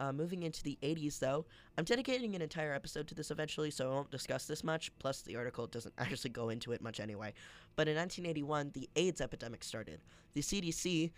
Uh, 0.00 0.10
moving 0.12 0.42
into 0.42 0.60
the 0.64 0.76
80s, 0.82 1.20
though, 1.20 1.46
I'm 1.78 1.84
dedicating 1.84 2.34
an 2.34 2.42
entire 2.42 2.72
episode 2.72 3.06
to 3.08 3.14
this 3.14 3.30
eventually, 3.30 3.70
so 3.70 3.88
I 3.88 3.94
won't 3.94 4.10
discuss 4.10 4.44
this 4.44 4.64
much. 4.64 4.90
Plus, 4.98 5.22
the 5.22 5.36
article 5.36 5.68
doesn't 5.68 5.94
actually 5.98 6.30
go 6.30 6.48
into 6.48 6.72
it 6.72 6.82
much 6.82 6.98
anyway. 6.98 7.32
But 7.76 7.86
in 7.86 7.96
1981, 7.96 8.72
the 8.74 8.88
AIDS 8.96 9.20
epidemic 9.20 9.62
started. 9.62 10.00
The 10.32 10.40
CDC, 10.40 11.12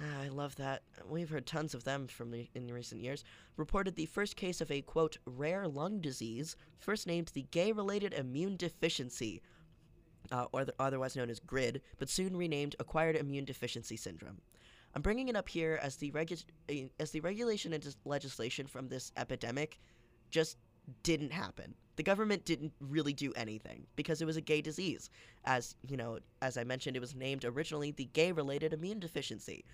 ah, 0.00 0.22
I 0.22 0.28
love 0.28 0.56
that. 0.56 0.82
We've 1.08 1.28
heard 1.28 1.46
tons 1.46 1.74
of 1.74 1.84
them 1.84 2.06
from 2.06 2.30
the, 2.30 2.48
in 2.54 2.72
recent 2.72 3.00
years. 3.02 3.24
Reported 3.56 3.96
the 3.96 4.06
first 4.06 4.36
case 4.36 4.60
of 4.60 4.70
a 4.70 4.82
quote 4.82 5.18
rare 5.24 5.66
lung 5.68 6.00
disease, 6.00 6.56
first 6.78 7.06
named 7.06 7.30
the 7.34 7.46
gay-related 7.50 8.12
immune 8.14 8.56
deficiency, 8.56 9.42
uh, 10.32 10.46
or 10.52 10.64
the, 10.64 10.74
otherwise 10.78 11.16
known 11.16 11.30
as 11.30 11.40
GRID, 11.40 11.80
but 11.98 12.08
soon 12.08 12.36
renamed 12.36 12.76
acquired 12.78 13.16
immune 13.16 13.44
deficiency 13.44 13.96
syndrome. 13.96 14.40
I'm 14.94 15.02
bringing 15.02 15.28
it 15.28 15.36
up 15.36 15.48
here 15.48 15.78
as 15.82 15.96
the 15.96 16.10
regu- 16.12 16.44
uh, 16.70 16.88
as 16.98 17.10
the 17.10 17.20
regulation 17.20 17.72
and 17.72 17.96
legislation 18.04 18.66
from 18.66 18.88
this 18.88 19.12
epidemic 19.16 19.78
just 20.30 20.56
didn't 21.02 21.32
happen. 21.32 21.74
The 21.96 22.02
government 22.02 22.44
didn't 22.44 22.72
really 22.80 23.14
do 23.14 23.32
anything 23.34 23.86
because 23.96 24.20
it 24.20 24.26
was 24.26 24.36
a 24.36 24.42
gay 24.42 24.60
disease. 24.60 25.08
As, 25.44 25.76
you 25.88 25.96
know, 25.96 26.18
as 26.42 26.58
I 26.58 26.64
mentioned, 26.64 26.96
it 26.96 27.00
was 27.00 27.14
named 27.14 27.44
originally 27.44 27.90
the 27.90 28.08
gay 28.12 28.32
related 28.32 28.72
immune 28.72 29.00
deficiency. 29.00 29.64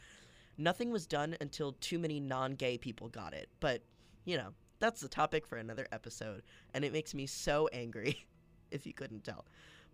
Nothing 0.56 0.90
was 0.92 1.06
done 1.06 1.36
until 1.40 1.72
too 1.80 1.98
many 1.98 2.20
non 2.20 2.52
gay 2.52 2.78
people 2.78 3.08
got 3.08 3.34
it. 3.34 3.48
But, 3.58 3.82
you 4.24 4.36
know, 4.36 4.50
that's 4.78 5.00
the 5.00 5.08
topic 5.08 5.46
for 5.46 5.56
another 5.56 5.86
episode. 5.90 6.42
And 6.74 6.84
it 6.84 6.92
makes 6.92 7.14
me 7.14 7.26
so 7.26 7.68
angry, 7.72 8.26
if 8.70 8.86
you 8.86 8.92
couldn't 8.92 9.24
tell. 9.24 9.44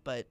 But 0.03 0.27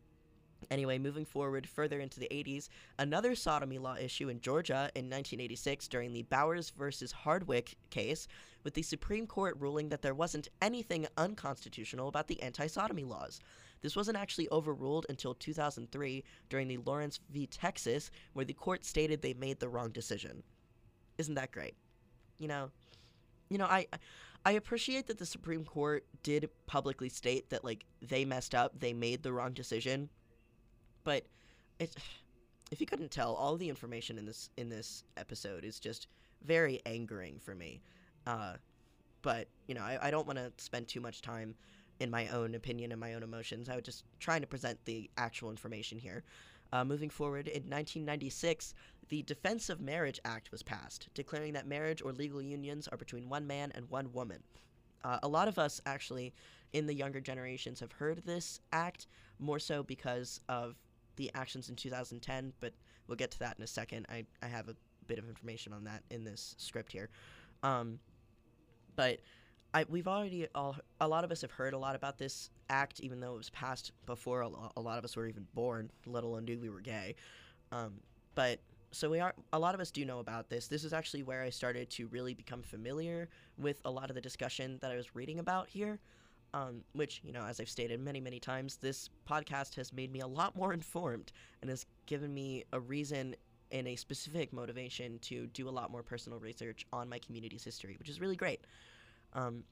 Anyway, 0.71 0.99
moving 0.99 1.25
forward 1.25 1.69
further 1.69 2.01
into 2.01 2.21
the 2.21 2.29
80s, 2.31 2.69
another 2.99 3.35
sodomy 3.35 3.79
law 3.79 3.97
issue 3.97 4.29
in 4.29 4.41
Georgia 4.41 4.91
in 4.95 5.05
1986 5.05 5.89
during 5.89 6.13
the 6.13 6.25
Bowers 6.25 6.71
versus 6.71 7.13
Hardwick 7.13 7.77
case, 7.91 8.27
with 8.65 8.75
the 8.75 8.83
Supreme 8.83 9.27
Court 9.27 9.57
ruling 9.59 9.89
that 9.89 10.03
there 10.03 10.15
wasn't 10.15 10.49
anything 10.61 11.07
unconstitutional 11.17 12.09
about 12.09 12.27
the 12.27 12.43
anti 12.43 12.67
sodomy 12.67 13.05
laws. 13.05 13.41
This 13.81 13.95
wasn't 13.95 14.19
actually 14.19 14.49
overruled 14.51 15.07
until 15.09 15.35
2003 15.35 16.25
during 16.49 16.69
the 16.69 16.79
Lawrence 16.79 17.21
v. 17.31 17.47
Texas, 17.47 18.11
where 18.33 18.45
the 18.45 18.53
court 18.53 18.85
stated 18.85 19.23
they 19.23 19.35
made 19.35 19.61
the 19.61 19.69
wrong 19.69 19.91
decision. 19.91 20.43
Isn't 21.17 21.35
that 21.35 21.53
great? 21.53 21.75
You 22.39 22.49
know, 22.49 22.71
you 23.49 23.59
know, 23.59 23.67
I 23.67 23.87
I 24.45 24.53
appreciate 24.53 25.07
that 25.07 25.19
the 25.19 25.27
Supreme 25.27 25.65
Court 25.65 26.05
did 26.23 26.49
publicly 26.67 27.09
state 27.09 27.51
that 27.51 27.65
like 27.65 27.85
they 28.03 28.25
messed 28.25 28.55
up, 28.55 28.79
they 28.79 28.93
made 28.93 29.23
the 29.23 29.33
wrong 29.33 29.53
decision, 29.53 30.09
but 31.09 31.25
it 31.79 31.97
if 32.71 32.83
you 32.83 32.87
couldn't 32.87 33.11
tell, 33.11 33.35
all 33.35 33.57
the 33.57 33.71
information 33.71 34.19
in 34.19 34.27
this 34.27 34.51
in 34.59 34.69
this 34.69 35.05
episode 35.17 35.65
is 35.65 35.81
just 35.81 36.07
very 36.45 36.83
angering 36.85 37.39
for 37.39 37.55
me. 37.55 37.81
Uh, 38.27 38.55
but 39.23 39.49
you 39.67 39.75
know, 39.75 39.81
I, 39.81 39.99
I 40.03 40.11
don't 40.11 40.27
want 40.27 40.39
to 40.39 40.53
spend 40.59 40.87
too 40.87 41.01
much 41.01 41.23
time 41.23 41.55
in 41.99 42.11
my 42.11 42.29
own 42.29 42.55
opinion 42.55 42.93
and 42.93 43.01
my 43.01 43.15
own 43.15 43.23
emotions. 43.23 43.71
I 43.71 43.75
was 43.75 43.85
just 43.85 44.05
trying 44.21 44.43
to 44.43 44.47
present 44.47 44.79
the 44.85 45.11
actual 45.17 45.51
information 45.51 45.99
here. 45.99 46.25
Uh, 46.71 46.85
moving 46.85 47.09
forward, 47.09 47.49
in 47.49 47.63
1996, 47.63 48.75
the 49.09 49.23
Defense 49.23 49.71
of 49.71 49.81
Marriage 49.81 50.21
Act 50.27 50.53
was 50.53 50.63
passed, 50.63 51.09
declaring 51.15 51.55
that 51.55 51.67
marriage 51.67 52.03
or 52.03 52.13
legal 52.13 52.43
unions 52.43 52.87
are 52.89 52.99
between 52.99 53.31
one 53.31 53.47
man 53.47 53.73
and 53.75 53.89
one 53.89 54.13
woman. 54.13 54.43
Uh, 55.03 55.19
a 55.23 55.29
lot 55.29 55.49
of 55.49 55.59
us, 55.59 55.81
actually, 55.87 56.35
in 56.75 56.87
the 56.87 56.95
younger 56.95 57.21
generations, 57.21 57.81
have 57.81 57.93
heard 57.93 58.19
this 58.27 58.61
act 58.71 59.07
more 59.39 59.59
so 59.59 59.83
because 59.83 60.41
of 60.51 60.77
the 61.19 61.31
actions 61.35 61.69
in 61.69 61.77
2010, 61.77 62.55
but 62.61 62.73
we'll 63.07 63.17
get 63.17 63.31
to 63.33 63.39
that 63.41 63.57
in 63.59 63.65
a 63.65 63.67
second. 63.67 64.07
I, 64.09 64.25
I 64.43 64.47
have 64.47 64.69
a 64.69 64.75
bit 65.07 65.19
of 65.19 65.29
information 65.29 65.73
on 65.73 65.85
that 65.85 66.03
in 66.11 66.25
this 66.25 66.55
script 66.59 66.93
here. 66.93 67.11
Um, 67.63 67.99
but 68.97 69.21
I, 69.75 69.85
we've 69.89 70.09
already 70.09 70.47
all 70.55 70.77
a 71.01 71.07
lot 71.07 71.25
of 71.25 71.31
us 71.31 71.43
have 71.43 71.51
heard 71.51 71.75
a 71.75 71.79
lot 71.79 71.95
about 71.95 72.17
this 72.17 72.51
act, 72.71 73.01
even 73.01 73.21
though 73.21 73.35
it 73.35 73.39
was 73.39 73.51
passed 73.51 73.93
before 74.07 74.43
a, 74.43 74.51
a 74.77 74.81
lot 74.81 74.99
of 74.99 75.05
us 75.05 75.17
were 75.17 75.27
even 75.27 75.47
born, 75.55 75.91
let 76.07 76.25
alone 76.25 76.45
knew 76.45 76.59
we 76.59 76.71
were 76.71 76.81
gay. 76.81 77.15
Um, 77.71 77.95
but 78.35 78.61
so 78.91 79.11
we 79.11 79.21
are 79.21 79.35
a 79.53 79.59
lot 79.59 79.75
of 79.75 79.81
us 79.81 79.91
do 79.91 80.05
know 80.05 80.21
about 80.21 80.49
this. 80.49 80.69
This 80.69 80.85
is 80.85 80.93
actually 80.93 81.23
where 81.23 81.43
I 81.43 81.51
started 81.51 81.91
to 81.91 82.07
really 82.09 82.33
become 82.33 82.63
familiar 82.63 83.29
with 83.59 83.81
a 83.85 83.91
lot 83.91 84.09
of 84.09 84.15
the 84.15 84.23
discussion 84.23 84.79
that 84.81 84.91
I 84.91 84.97
was 84.97 85.15
reading 85.15 85.39
about 85.39 85.69
here. 85.69 85.99
Um, 86.55 86.83
which 86.93 87.21
you 87.23 87.33
know, 87.33 87.45
as 87.45 87.61
I've 87.61 87.69
stated 87.69 88.01
many 88.01 88.21
many 88.21 88.41
times, 88.41 88.77
this 88.77 89.11
podcast 89.29 89.75
has 89.75 89.93
made 89.93 90.11
me 90.11 90.21
a 90.21 90.27
lot 90.27 90.57
more 90.57 90.73
informed 90.81 91.33
and 91.61 91.69
has 91.69 91.85
given 92.07 92.33
me 92.33 92.65
a 92.73 92.81
reason 92.81 93.37
and 93.71 93.87
a 93.87 93.97
specific 93.97 94.53
motivation 94.53 95.19
to 95.21 95.47
do 95.49 95.69
a 95.69 95.71
lot 95.71 95.91
more 95.91 96.03
personal 96.03 96.39
research 96.39 96.87
on 96.93 97.09
my 97.09 97.19
community's 97.19 97.65
history, 97.65 97.97
which 97.99 98.09
is 98.09 98.21
really 98.21 98.37
great. 98.37 98.61
Um, 99.35 99.65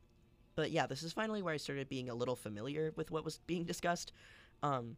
but 0.55 0.71
yeah, 0.71 0.87
this 0.87 1.03
is 1.03 1.12
finally 1.12 1.43
where 1.43 1.55
I 1.55 1.59
started 1.59 1.89
being 1.89 2.09
a 2.09 2.15
little 2.15 2.37
familiar 2.37 2.93
with 2.97 3.11
what 3.11 3.25
was 3.25 3.39
being 3.47 3.65
discussed. 3.65 4.12
Um, 4.62 4.97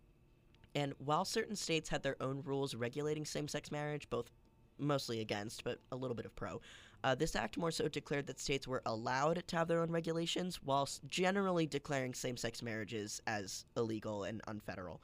and 0.75 0.95
while 0.99 1.25
certain 1.25 1.57
states 1.57 1.89
had 1.89 2.03
their 2.03 2.17
own 2.21 2.43
rules 2.45 2.75
regulating 2.75 3.25
same 3.25 3.49
sex 3.49 3.71
marriage, 3.71 4.09
both 4.11 4.31
mostly 4.79 5.21
against, 5.21 5.65
but 5.65 5.81
a 5.93 5.97
little 5.97 6.15
bit 6.15 6.27
of 6.27 6.35
pro, 6.35 6.61
uh, 7.05 7.15
this 7.15 7.37
act 7.37 7.57
more 7.57 7.71
so 7.71 7.89
declared 7.89 8.27
that 8.27 8.41
states 8.41 8.67
were 8.67 8.83
allowed 8.85 9.43
to 9.47 9.57
have 9.57 9.69
their 9.69 9.81
own 9.81 9.91
regulations, 9.91 10.61
whilst 10.65 11.07
generally 11.07 11.67
declaring 11.67 12.13
same 12.13 12.37
sex 12.37 12.63
marriages 12.63 13.23
as 13.27 13.65
illegal 13.77 14.25
and 14.25 14.43
unfederal. 14.49 14.99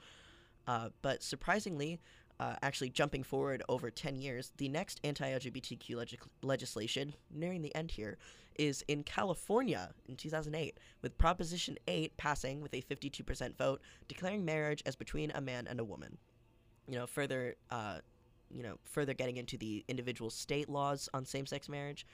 Uh, 0.66 0.88
but 1.02 1.22
surprisingly, 1.22 2.00
uh, 2.40 2.56
actually 2.62 2.90
jumping 2.90 3.22
forward 3.22 3.62
over 3.68 3.90
10 3.90 4.16
years, 4.16 4.52
the 4.56 4.68
next 4.68 5.00
anti 5.04 5.30
LGBTQ 5.30 5.94
leg- 5.94 6.18
legislation, 6.42 7.14
nearing 7.30 7.62
the 7.62 7.74
end 7.76 7.92
here, 7.92 8.18
is 8.56 8.84
in 8.88 9.04
California 9.04 9.90
in 10.08 10.16
2008, 10.16 10.78
with 11.02 11.16
Proposition 11.16 11.76
8 11.86 12.16
passing 12.16 12.60
with 12.60 12.74
a 12.74 12.82
52% 12.82 13.56
vote, 13.56 13.80
declaring 14.08 14.44
marriage 14.44 14.82
as 14.84 14.96
between 14.96 15.30
a 15.32 15.40
man 15.40 15.66
and 15.68 15.78
a 15.78 15.84
woman. 15.84 16.18
You 16.88 16.96
know, 16.98 17.06
further, 17.06 17.54
uh, 17.70 17.98
you 18.54 18.62
know, 18.62 18.78
further 18.84 19.12
getting 19.12 19.36
into 19.36 19.58
the 19.58 19.84
individual 19.88 20.30
state 20.30 20.68
laws 20.68 21.08
on 21.12 21.24
same-sex 21.24 21.68
marriage. 21.68 22.06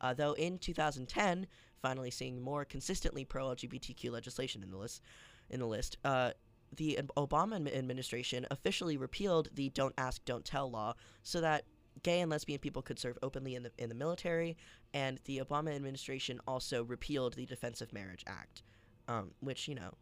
Uh, 0.00 0.12
though 0.12 0.34
in 0.34 0.58
2010, 0.58 1.46
finally 1.80 2.10
seeing 2.10 2.40
more 2.40 2.64
consistently 2.64 3.24
pro-LGBTQ 3.24 4.10
legislation 4.10 4.62
in 4.62 4.70
the 4.70 4.76
list, 4.76 5.00
in 5.48 5.60
the 5.60 5.66
list, 5.66 5.96
uh, 6.04 6.32
the 6.76 6.98
Obama 7.16 7.74
administration 7.74 8.46
officially 8.50 8.96
repealed 8.96 9.48
the 9.54 9.70
"Don't 9.70 9.94
Ask, 9.96 10.24
Don't 10.24 10.44
Tell" 10.44 10.70
law, 10.70 10.94
so 11.22 11.40
that 11.40 11.64
gay 12.02 12.20
and 12.20 12.30
lesbian 12.30 12.58
people 12.58 12.82
could 12.82 12.98
serve 12.98 13.16
openly 13.22 13.54
in 13.54 13.62
the 13.62 13.70
in 13.78 13.88
the 13.88 13.94
military, 13.94 14.56
and 14.92 15.18
the 15.24 15.38
Obama 15.38 15.74
administration 15.74 16.40
also 16.46 16.84
repealed 16.84 17.34
the 17.34 17.46
Defense 17.46 17.80
of 17.80 17.92
Marriage 17.92 18.24
Act, 18.26 18.62
um, 19.08 19.30
which 19.40 19.68
you 19.68 19.74
know, 19.74 19.94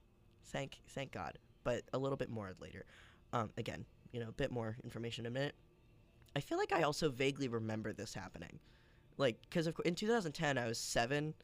thank 0.46 0.80
thank 0.88 1.12
God. 1.12 1.38
But 1.62 1.83
a 1.92 1.98
little 1.98 2.16
bit 2.16 2.30
more 2.30 2.54
later. 2.61 2.85
Um, 3.33 3.50
again, 3.57 3.85
you 4.12 4.20
know, 4.20 4.28
a 4.28 4.33
bit 4.33 4.50
more 4.50 4.76
information 4.85 5.26
in 5.26 5.33
a 5.33 5.35
minute. 5.35 5.54
I 6.36 6.40
feel 6.40 6.58
like 6.58 6.72
I 6.72 6.82
also 6.82 7.10
vaguely 7.10 7.48
remember 7.48 7.92
this 7.92 8.14
happening, 8.14 8.58
like 9.16 9.38
because 9.42 9.68
in 9.84 9.94
2010 9.94 10.58
I 10.58 10.66
was 10.66 10.78
seven. 10.78 11.34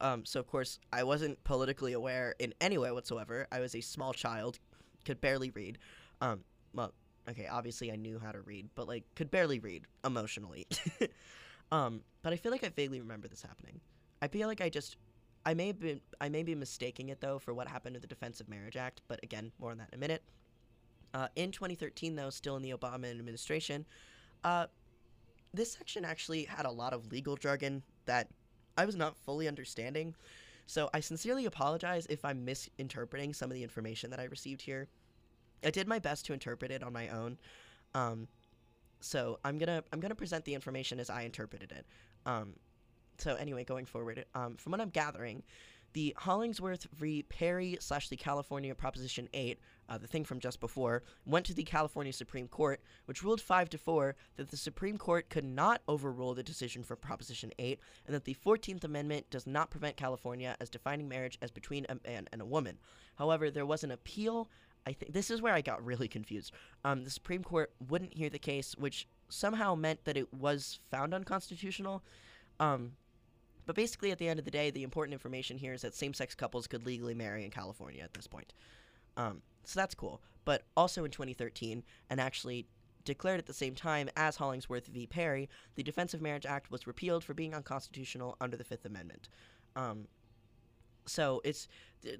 Um, 0.00 0.24
so 0.24 0.40
of 0.40 0.46
course 0.46 0.80
I 0.92 1.04
wasn't 1.04 1.42
politically 1.44 1.92
aware 1.92 2.34
in 2.38 2.52
any 2.60 2.78
way 2.78 2.90
whatsoever. 2.90 3.46
I 3.52 3.60
was 3.60 3.74
a 3.74 3.80
small 3.80 4.12
child, 4.12 4.58
could 5.04 5.20
barely 5.20 5.50
read. 5.50 5.78
Um, 6.20 6.40
well, 6.74 6.92
okay, 7.28 7.46
obviously 7.46 7.92
I 7.92 7.96
knew 7.96 8.18
how 8.18 8.32
to 8.32 8.40
read, 8.40 8.68
but 8.74 8.88
like 8.88 9.04
could 9.14 9.30
barely 9.30 9.60
read 9.60 9.84
emotionally. 10.04 10.66
um, 11.72 12.00
but 12.22 12.32
I 12.32 12.36
feel 12.36 12.50
like 12.50 12.64
I 12.64 12.70
vaguely 12.70 13.00
remember 13.00 13.28
this 13.28 13.42
happening. 13.42 13.80
I 14.20 14.28
feel 14.28 14.48
like 14.48 14.60
I 14.60 14.68
just 14.68 14.96
I 15.46 15.54
may 15.54 15.72
been 15.72 16.00
I 16.20 16.28
may 16.28 16.42
be 16.42 16.54
mistaking 16.54 17.10
it 17.10 17.20
though 17.20 17.38
for 17.38 17.54
what 17.54 17.68
happened 17.68 17.94
to 17.94 18.00
the 18.00 18.06
Defense 18.06 18.40
of 18.40 18.48
Marriage 18.48 18.76
Act, 18.76 19.02
but 19.06 19.20
again, 19.22 19.52
more 19.60 19.70
on 19.70 19.78
that 19.78 19.90
in 19.92 19.98
a 19.98 20.00
minute. 20.00 20.22
Uh, 21.12 21.28
in 21.36 21.52
2013, 21.52 22.16
though, 22.16 22.28
still 22.28 22.56
in 22.56 22.62
the 22.62 22.72
Obama 22.72 23.08
administration, 23.08 23.86
uh, 24.44 24.66
this 25.52 25.72
section 25.72 26.04
actually 26.04 26.44
had 26.44 26.66
a 26.66 26.70
lot 26.70 26.92
of 26.92 27.10
legal 27.10 27.36
jargon 27.36 27.82
that 28.06 28.28
I 28.76 28.84
was 28.84 28.96
not 28.96 29.16
fully 29.16 29.48
understanding. 29.48 30.14
So 30.66 30.88
I 30.94 31.00
sincerely 31.00 31.46
apologize 31.46 32.06
if 32.06 32.24
I'm 32.24 32.44
misinterpreting 32.44 33.34
some 33.34 33.50
of 33.50 33.54
the 33.54 33.62
information 33.62 34.10
that 34.10 34.20
I 34.20 34.24
received 34.24 34.62
here. 34.62 34.88
I 35.64 35.70
did 35.70 35.88
my 35.88 35.98
best 35.98 36.26
to 36.26 36.32
interpret 36.32 36.70
it 36.70 36.82
on 36.82 36.92
my 36.92 37.08
own. 37.08 37.38
Um, 37.94 38.28
so 39.00 39.38
I'm 39.44 39.58
gonna 39.58 39.82
I'm 39.92 40.00
gonna 40.00 40.14
present 40.14 40.44
the 40.44 40.54
information 40.54 40.98
as 40.98 41.10
I 41.10 41.22
interpreted 41.22 41.72
it. 41.72 41.86
Um, 42.26 42.54
so 43.18 43.34
anyway, 43.34 43.64
going 43.64 43.84
forward, 43.84 44.24
um, 44.34 44.56
from 44.56 44.72
what 44.72 44.80
I'm 44.80 44.90
gathering, 44.90 45.42
the 45.94 46.14
Hollingsworth 46.18 46.86
v. 46.92 47.22
Perry 47.22 47.78
slash 47.80 48.08
the 48.08 48.16
California 48.16 48.74
Proposition 48.74 49.28
8, 49.32 49.58
uh, 49.88 49.96
the 49.96 50.06
thing 50.06 50.24
from 50.24 50.40
just 50.40 50.60
before, 50.60 51.02
went 51.24 51.46
to 51.46 51.54
the 51.54 51.62
California 51.62 52.12
Supreme 52.12 52.48
Court, 52.48 52.80
which 53.06 53.22
ruled 53.22 53.40
5 53.40 53.70
to 53.70 53.78
4 53.78 54.16
that 54.36 54.50
the 54.50 54.56
Supreme 54.56 54.98
Court 54.98 55.30
could 55.30 55.44
not 55.44 55.82
overrule 55.88 56.34
the 56.34 56.42
decision 56.42 56.82
for 56.82 56.96
Proposition 56.96 57.52
8, 57.58 57.78
and 58.06 58.14
that 58.14 58.24
the 58.24 58.36
14th 58.44 58.84
Amendment 58.84 59.30
does 59.30 59.46
not 59.46 59.70
prevent 59.70 59.96
California 59.96 60.56
as 60.60 60.68
defining 60.68 61.08
marriage 61.08 61.38
as 61.40 61.50
between 61.50 61.86
a 61.88 61.96
man 62.06 62.28
and 62.32 62.42
a 62.42 62.46
woman. 62.46 62.78
However, 63.16 63.50
there 63.50 63.66
was 63.66 63.84
an 63.84 63.92
appeal 63.92 64.50
I 64.86 64.92
think 64.92 65.14
this 65.14 65.30
is 65.30 65.40
where 65.40 65.54
I 65.54 65.62
got 65.62 65.82
really 65.86 66.08
confused. 66.08 66.52
Um, 66.84 67.04
the 67.04 67.10
Supreme 67.10 67.42
Court 67.42 67.72
wouldn't 67.88 68.12
hear 68.12 68.28
the 68.28 68.38
case, 68.38 68.76
which 68.76 69.08
somehow 69.30 69.74
meant 69.74 70.04
that 70.04 70.18
it 70.18 70.34
was 70.34 70.78
found 70.90 71.14
unconstitutional. 71.14 72.02
Um, 72.60 72.92
but 73.66 73.76
basically, 73.76 74.10
at 74.10 74.18
the 74.18 74.28
end 74.28 74.38
of 74.38 74.44
the 74.44 74.50
day, 74.50 74.70
the 74.70 74.82
important 74.82 75.12
information 75.12 75.58
here 75.58 75.72
is 75.72 75.82
that 75.82 75.94
same-sex 75.94 76.34
couples 76.34 76.66
could 76.66 76.84
legally 76.84 77.14
marry 77.14 77.44
in 77.44 77.50
California 77.50 78.02
at 78.02 78.14
this 78.14 78.26
point. 78.26 78.52
Um, 79.16 79.42
so 79.64 79.80
that's 79.80 79.94
cool. 79.94 80.20
But 80.44 80.62
also 80.76 81.04
in 81.04 81.10
2013, 81.10 81.82
and 82.10 82.20
actually 82.20 82.66
declared 83.04 83.38
at 83.38 83.46
the 83.46 83.54
same 83.54 83.74
time 83.74 84.08
as 84.16 84.36
Hollingsworth 84.36 84.86
v. 84.86 85.06
Perry, 85.06 85.48
the 85.74 85.82
Defense 85.82 86.14
of 86.14 86.22
Marriage 86.22 86.46
Act 86.46 86.70
was 86.70 86.86
repealed 86.86 87.24
for 87.24 87.34
being 87.34 87.54
unconstitutional 87.54 88.36
under 88.40 88.56
the 88.56 88.64
Fifth 88.64 88.84
Amendment. 88.84 89.28
Um, 89.76 90.08
so 91.06 91.40
it's 91.44 91.68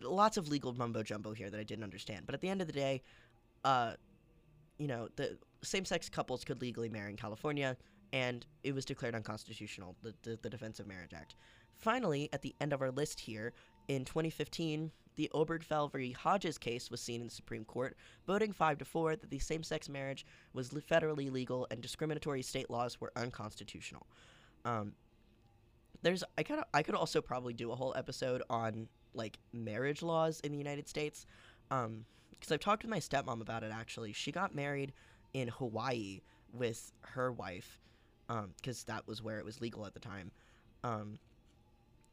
lots 0.03 0.37
of 0.37 0.49
legal 0.49 0.73
mumbo 0.73 1.03
jumbo 1.03 1.33
here 1.33 1.51
that 1.51 1.59
I 1.59 1.63
didn't 1.63 1.85
understand. 1.85 2.27
But 2.27 2.35
at 2.35 2.41
the 2.41 2.49
end 2.49 2.61
of 2.61 2.67
the 2.67 2.73
day, 2.73 3.03
uh, 3.65 3.95
you 4.79 4.87
know, 4.87 5.09
the 5.17 5.39
same-sex 5.63 6.09
couples 6.09 6.45
could 6.45 6.61
legally 6.61 6.89
marry 6.89 7.11
in 7.11 7.17
California, 7.17 7.77
and 8.15 8.47
it 8.63 8.73
was 8.73 8.85
declared 8.85 9.17
unconstitutional, 9.17 9.97
the, 10.03 10.15
the, 10.23 10.39
the 10.41 10.49
Defense 10.49 10.79
of 10.79 10.87
Marriage 10.87 11.13
Act. 11.13 11.35
Finally, 11.75 12.31
at 12.33 12.43
the 12.43 12.55
end 12.61 12.73
of 12.73 12.81
our 12.81 12.93
list 12.93 13.19
here, 13.19 13.53
in 13.89 14.05
2015, 14.05 14.93
the 15.17 15.29
Obergefell 15.35 15.91
v. 15.91 16.13
Hodges 16.13 16.57
case 16.57 16.93
was 16.93 17.01
seen 17.01 17.21
in 17.21 17.27
the 17.27 17.35
Supreme 17.35 17.65
Court, 17.65 17.97
voting 18.25 18.53
5 18.53 18.79
to 18.79 18.85
4 18.85 19.17
that 19.17 19.31
the 19.31 19.41
same 19.41 19.65
sex 19.65 19.89
marriage 19.89 20.25
was 20.53 20.71
federally 20.71 21.31
legal 21.31 21.67
and 21.73 21.81
discriminatory 21.81 22.41
state 22.41 22.71
laws 22.71 23.01
were 23.01 23.11
unconstitutional. 23.17 24.07
Um, 24.65 24.93
there's 26.03 26.23
I 26.39 26.45
kind 26.45 26.61
of 26.61 26.67
I 26.73 26.83
could 26.83 26.95
also 26.95 27.21
probably 27.21 27.53
do 27.53 27.73
a 27.73 27.75
whole 27.75 27.95
episode 27.97 28.43
on 28.49 28.89
like 29.13 29.39
marriage 29.53 30.03
laws 30.03 30.41
in 30.41 30.53
the 30.53 30.59
United 30.59 30.89
States, 30.89 31.27
because 31.69 32.05
because 32.31 32.53
I've 32.53 32.61
talked 32.61 32.83
with 32.83 32.91
my 32.91 33.01
stepmom 33.01 33.41
about 33.41 33.65
it 33.65 33.73
actually. 33.73 34.13
She 34.13 34.31
got 34.31 34.55
married 34.55 34.93
in 35.33 35.49
Hawaii 35.49 36.21
with 36.53 36.93
her 37.01 37.33
wife, 37.33 37.81
because 38.57 38.85
that 38.85 39.07
was 39.07 39.23
where 39.23 39.39
it 39.39 39.45
was 39.45 39.61
legal 39.61 39.87
at 39.87 39.95
the 39.95 40.01
time. 40.01 40.31
Um, 40.83 41.19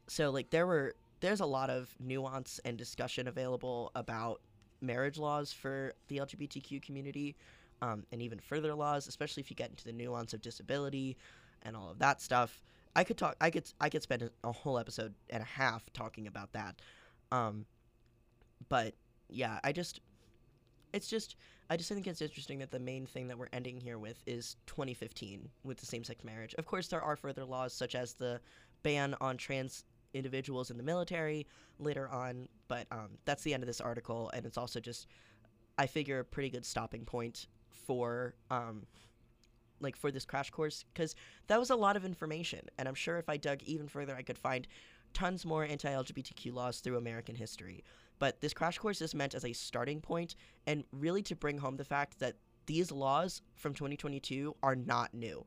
so 0.08 0.30
like 0.30 0.50
there 0.50 0.66
were 0.66 0.94
there's 1.20 1.40
a 1.40 1.46
lot 1.46 1.70
of 1.70 1.94
nuance 2.00 2.60
and 2.64 2.76
discussion 2.76 3.28
available 3.28 3.92
about 3.94 4.40
marriage 4.80 5.18
laws 5.18 5.52
for 5.52 5.94
the 6.08 6.18
LGBTQ 6.18 6.82
community, 6.82 7.36
um, 7.80 8.04
and 8.12 8.20
even 8.20 8.38
further 8.38 8.74
laws, 8.74 9.06
especially 9.06 9.40
if 9.42 9.50
you 9.50 9.56
get 9.56 9.70
into 9.70 9.84
the 9.84 9.92
nuance 9.92 10.34
of 10.34 10.42
disability 10.42 11.16
and 11.62 11.76
all 11.76 11.90
of 11.90 11.98
that 11.98 12.20
stuff. 12.20 12.62
I 12.94 13.04
could 13.04 13.16
talk. 13.16 13.36
I 13.40 13.50
could. 13.50 13.64
I 13.80 13.88
could 13.88 14.02
spend 14.02 14.28
a 14.44 14.52
whole 14.52 14.78
episode 14.78 15.14
and 15.30 15.42
a 15.42 15.46
half 15.46 15.90
talking 15.92 16.26
about 16.26 16.52
that. 16.52 16.80
Um, 17.30 17.64
but 18.68 18.94
yeah, 19.28 19.60
I 19.64 19.72
just. 19.72 20.00
It's 20.92 21.08
just. 21.08 21.36
I 21.72 21.76
just 21.78 21.88
think 21.88 22.06
it's 22.06 22.20
interesting 22.20 22.58
that 22.58 22.70
the 22.70 22.78
main 22.78 23.06
thing 23.06 23.28
that 23.28 23.38
we're 23.38 23.48
ending 23.50 23.80
here 23.80 23.96
with 23.96 24.22
is 24.26 24.56
2015 24.66 25.48
with 25.64 25.78
the 25.78 25.86
same-sex 25.86 26.22
marriage. 26.22 26.54
Of 26.58 26.66
course, 26.66 26.88
there 26.88 27.00
are 27.00 27.16
further 27.16 27.46
laws 27.46 27.72
such 27.72 27.94
as 27.94 28.12
the 28.12 28.42
ban 28.82 29.14
on 29.22 29.38
trans 29.38 29.84
individuals 30.12 30.70
in 30.70 30.76
the 30.76 30.82
military 30.82 31.46
later 31.78 32.10
on, 32.10 32.46
but 32.68 32.86
um, 32.92 33.08
that's 33.24 33.42
the 33.42 33.54
end 33.54 33.62
of 33.62 33.68
this 33.68 33.80
article, 33.80 34.30
and 34.34 34.44
it's 34.44 34.58
also 34.58 34.80
just, 34.80 35.06
I 35.78 35.86
figure, 35.86 36.18
a 36.18 36.24
pretty 36.26 36.50
good 36.50 36.66
stopping 36.66 37.06
point 37.06 37.46
for 37.70 38.34
um, 38.50 38.82
like 39.80 39.96
for 39.96 40.10
this 40.10 40.26
crash 40.26 40.50
course 40.50 40.84
because 40.92 41.14
that 41.46 41.58
was 41.58 41.70
a 41.70 41.76
lot 41.76 41.96
of 41.96 42.04
information, 42.04 42.66
and 42.76 42.86
I'm 42.86 42.94
sure 42.94 43.16
if 43.16 43.30
I 43.30 43.38
dug 43.38 43.62
even 43.62 43.88
further, 43.88 44.14
I 44.14 44.20
could 44.20 44.36
find 44.36 44.68
tons 45.14 45.46
more 45.46 45.64
anti-LGBTQ 45.64 46.52
laws 46.52 46.80
through 46.80 46.98
American 46.98 47.34
history. 47.34 47.82
But 48.22 48.40
this 48.40 48.54
crash 48.54 48.78
course 48.78 49.02
is 49.02 49.16
meant 49.16 49.34
as 49.34 49.44
a 49.44 49.52
starting 49.52 50.00
point 50.00 50.36
and 50.68 50.84
really 50.92 51.22
to 51.22 51.34
bring 51.34 51.58
home 51.58 51.76
the 51.76 51.84
fact 51.84 52.20
that 52.20 52.36
these 52.66 52.92
laws 52.92 53.42
from 53.56 53.74
2022 53.74 54.54
are 54.62 54.76
not 54.76 55.12
new. 55.12 55.44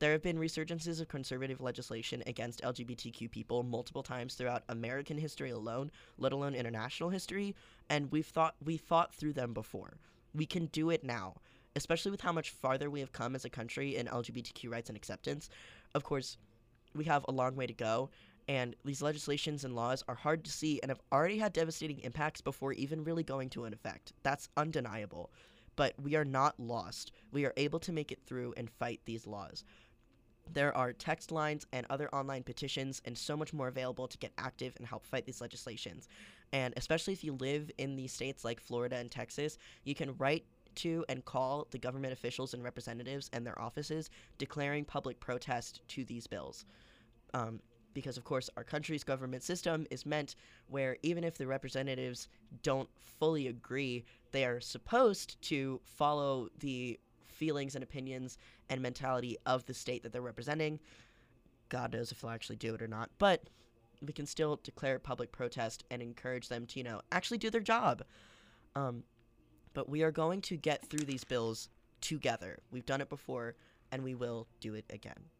There 0.00 0.10
have 0.10 0.24
been 0.24 0.36
resurgences 0.36 1.00
of 1.00 1.06
conservative 1.06 1.60
legislation 1.60 2.24
against 2.26 2.62
LGBTQ 2.62 3.30
people 3.30 3.62
multiple 3.62 4.02
times 4.02 4.34
throughout 4.34 4.64
American 4.68 5.16
history 5.16 5.50
alone, 5.50 5.92
let 6.18 6.32
alone 6.32 6.56
international 6.56 7.10
history, 7.10 7.54
and 7.90 8.10
we've 8.10 8.26
thought 8.26 8.56
we 8.64 8.76
thought 8.76 9.14
through 9.14 9.34
them 9.34 9.52
before. 9.54 9.96
We 10.34 10.46
can 10.46 10.66
do 10.66 10.90
it 10.90 11.04
now, 11.04 11.36
especially 11.76 12.10
with 12.10 12.22
how 12.22 12.32
much 12.32 12.50
farther 12.50 12.90
we 12.90 12.98
have 12.98 13.12
come 13.12 13.36
as 13.36 13.44
a 13.44 13.50
country 13.50 13.94
in 13.94 14.08
LGBTQ 14.08 14.68
rights 14.68 14.90
and 14.90 14.96
acceptance. 14.96 15.48
Of 15.94 16.02
course, 16.02 16.38
we 16.92 17.04
have 17.04 17.24
a 17.28 17.32
long 17.32 17.54
way 17.54 17.68
to 17.68 17.72
go, 17.72 18.10
and 18.48 18.76
these 18.84 19.02
legislations 19.02 19.64
and 19.64 19.74
laws 19.74 20.04
are 20.08 20.14
hard 20.14 20.44
to 20.44 20.52
see 20.52 20.80
and 20.80 20.90
have 20.90 21.00
already 21.12 21.38
had 21.38 21.52
devastating 21.52 21.98
impacts 22.00 22.40
before 22.40 22.72
even 22.72 23.04
really 23.04 23.24
going 23.24 23.50
to 23.50 23.64
an 23.64 23.72
effect. 23.72 24.12
That's 24.22 24.48
undeniable. 24.56 25.30
But 25.74 25.94
we 26.00 26.14
are 26.14 26.24
not 26.24 26.58
lost. 26.58 27.12
We 27.32 27.44
are 27.44 27.52
able 27.56 27.80
to 27.80 27.92
make 27.92 28.12
it 28.12 28.22
through 28.24 28.54
and 28.56 28.70
fight 28.70 29.00
these 29.04 29.26
laws. 29.26 29.64
There 30.52 30.74
are 30.76 30.92
text 30.92 31.32
lines 31.32 31.66
and 31.72 31.86
other 31.90 32.08
online 32.14 32.44
petitions 32.44 33.02
and 33.04 33.18
so 33.18 33.36
much 33.36 33.52
more 33.52 33.66
available 33.66 34.06
to 34.06 34.18
get 34.18 34.32
active 34.38 34.74
and 34.76 34.86
help 34.86 35.04
fight 35.04 35.26
these 35.26 35.40
legislations. 35.40 36.08
And 36.52 36.72
especially 36.76 37.12
if 37.12 37.24
you 37.24 37.32
live 37.32 37.70
in 37.78 37.96
these 37.96 38.12
states 38.12 38.44
like 38.44 38.60
Florida 38.60 38.96
and 38.96 39.10
Texas, 39.10 39.58
you 39.82 39.94
can 39.94 40.16
write 40.18 40.44
to 40.76 41.04
and 41.08 41.24
call 41.24 41.66
the 41.70 41.78
government 41.78 42.12
officials 42.12 42.54
and 42.54 42.62
representatives 42.62 43.28
and 43.32 43.44
their 43.44 43.60
offices 43.60 44.08
declaring 44.38 44.84
public 44.84 45.18
protest 45.18 45.80
to 45.88 46.04
these 46.04 46.26
bills. 46.26 46.64
Um, 47.34 47.60
because, 47.96 48.18
of 48.18 48.24
course, 48.24 48.50
our 48.58 48.62
country's 48.62 49.04
government 49.04 49.42
system 49.42 49.86
is 49.90 50.04
meant 50.04 50.36
where 50.68 50.98
even 51.02 51.24
if 51.24 51.38
the 51.38 51.46
representatives 51.46 52.28
don't 52.62 52.90
fully 53.18 53.46
agree, 53.48 54.04
they 54.32 54.44
are 54.44 54.60
supposed 54.60 55.40
to 55.40 55.80
follow 55.82 56.50
the 56.58 57.00
feelings 57.26 57.74
and 57.74 57.82
opinions 57.82 58.36
and 58.68 58.82
mentality 58.82 59.38
of 59.46 59.64
the 59.64 59.72
state 59.72 60.02
that 60.02 60.12
they're 60.12 60.20
representing. 60.20 60.78
God 61.70 61.94
knows 61.94 62.12
if 62.12 62.20
they'll 62.20 62.30
actually 62.30 62.56
do 62.56 62.74
it 62.74 62.82
or 62.82 62.86
not, 62.86 63.08
but 63.16 63.44
we 64.06 64.12
can 64.12 64.26
still 64.26 64.60
declare 64.62 64.98
public 64.98 65.32
protest 65.32 65.82
and 65.90 66.02
encourage 66.02 66.48
them 66.50 66.66
to, 66.66 66.78
you 66.78 66.84
know, 66.84 67.00
actually 67.12 67.38
do 67.38 67.48
their 67.48 67.62
job. 67.62 68.02
Um, 68.74 69.04
but 69.72 69.88
we 69.88 70.02
are 70.02 70.12
going 70.12 70.42
to 70.42 70.58
get 70.58 70.84
through 70.84 71.06
these 71.06 71.24
bills 71.24 71.70
together. 72.02 72.58
We've 72.70 72.84
done 72.84 73.00
it 73.00 73.08
before, 73.08 73.54
and 73.90 74.04
we 74.04 74.14
will 74.14 74.48
do 74.60 74.74
it 74.74 74.84
again. 74.90 75.30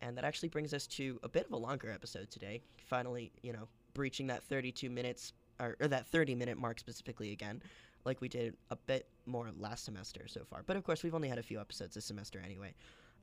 And 0.00 0.16
that 0.16 0.24
actually 0.24 0.48
brings 0.48 0.72
us 0.72 0.86
to 0.88 1.18
a 1.22 1.28
bit 1.28 1.46
of 1.46 1.52
a 1.52 1.56
longer 1.56 1.90
episode 1.90 2.30
today. 2.30 2.60
Finally, 2.84 3.32
you 3.42 3.52
know, 3.52 3.68
breaching 3.94 4.28
that 4.28 4.44
32 4.44 4.88
minutes, 4.90 5.32
or, 5.58 5.76
or 5.80 5.88
that 5.88 6.06
30 6.06 6.34
minute 6.34 6.56
mark 6.56 6.78
specifically 6.78 7.32
again 7.32 7.60
like 8.04 8.20
we 8.20 8.28
did 8.28 8.56
a 8.70 8.76
bit 8.76 9.06
more 9.26 9.50
last 9.58 9.84
semester 9.84 10.26
so 10.26 10.40
far. 10.48 10.62
But 10.66 10.76
of 10.76 10.84
course, 10.84 11.02
we've 11.02 11.14
only 11.14 11.28
had 11.28 11.38
a 11.38 11.42
few 11.42 11.60
episodes 11.60 11.94
this 11.94 12.06
semester 12.06 12.40
anyway. 12.44 12.74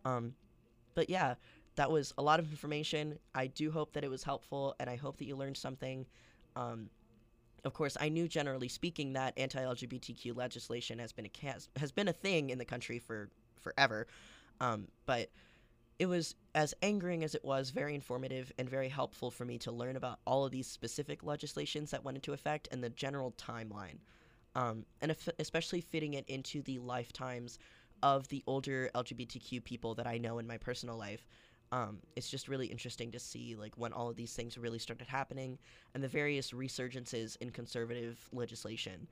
Um, 0.06 0.34
but 0.94 1.10
yeah, 1.10 1.36
that 1.76 1.90
was 1.90 2.14
a 2.18 2.22
lot 2.22 2.40
of 2.40 2.50
information. 2.52 3.18
I 3.34 3.48
do 3.48 3.72
hope 3.72 3.94
that 3.94 4.04
it 4.04 4.10
was 4.10 4.24
helpful, 4.24 4.76
and 4.80 4.90
I 4.90 4.96
hope 4.96 5.18
that 5.18 5.26
you 5.26 5.36
learned 5.36 5.58
something. 5.58 6.06
Um, 6.56 6.90
of 7.66 7.74
course, 7.74 7.98
I 8.00 8.10
knew 8.10 8.28
generally 8.28 8.68
speaking 8.68 9.14
that 9.14 9.34
anti-LGBTQ 9.38 10.36
legislation 10.38 11.00
has 11.00 11.12
been 11.12 11.26
a 11.26 11.80
has 11.80 11.92
been 11.92 12.08
a 12.08 12.14
thing 12.14 12.52
in 12.52 12.60
the 12.60 12.66
country 12.66 13.00
for 13.00 13.30
forever, 13.60 14.08
um, 14.62 14.88
but 15.08 15.30
it 15.98 16.08
was 16.08 16.36
as 16.54 16.74
angering 16.82 17.24
as 17.24 17.36
it 17.36 17.46
was 17.46 17.70
very 17.70 17.96
informative 17.96 18.52
and 18.58 18.70
very 18.70 18.90
helpful 18.90 19.32
for 19.32 19.46
me 19.46 19.58
to 19.58 19.72
learn 19.72 19.96
about 19.96 20.20
all 20.26 20.46
of 20.46 20.52
these 20.52 20.68
specific 20.68 21.24
legislations 21.24 21.92
that 21.92 22.04
went 22.04 22.18
into 22.18 22.34
effect 22.34 22.68
and 22.72 22.84
the 22.84 22.90
general 22.90 23.34
timeline 23.38 23.98
um, 24.56 24.86
and 25.02 25.16
especially 25.40 25.82
fitting 25.82 26.14
it 26.14 26.26
into 26.28 26.62
the 26.64 26.80
lifetimes 26.80 27.60
of 28.02 28.28
the 28.30 28.44
older 28.48 28.90
LGBTQ 28.96 29.64
people 29.64 29.96
that 29.96 30.08
I 30.08 30.18
know 30.18 30.40
in 30.40 30.48
my 30.48 30.58
personal 30.58 30.98
life. 30.98 31.28
Um, 31.72 32.00
it's 32.16 32.30
just 32.30 32.48
really 32.48 32.68
interesting 32.68 33.12
to 33.12 33.20
see 33.20 33.56
like 33.56 33.74
when 33.78 33.92
all 33.92 34.10
of 34.10 34.16
these 34.16 34.34
things 34.34 34.58
really 34.58 34.80
started 34.80 35.08
happening 35.08 35.58
and 35.94 36.04
the 36.04 36.08
various 36.08 36.52
resurgences 36.52 37.36
in 37.42 37.50
conservative 37.50 38.18
legislation 38.32 39.08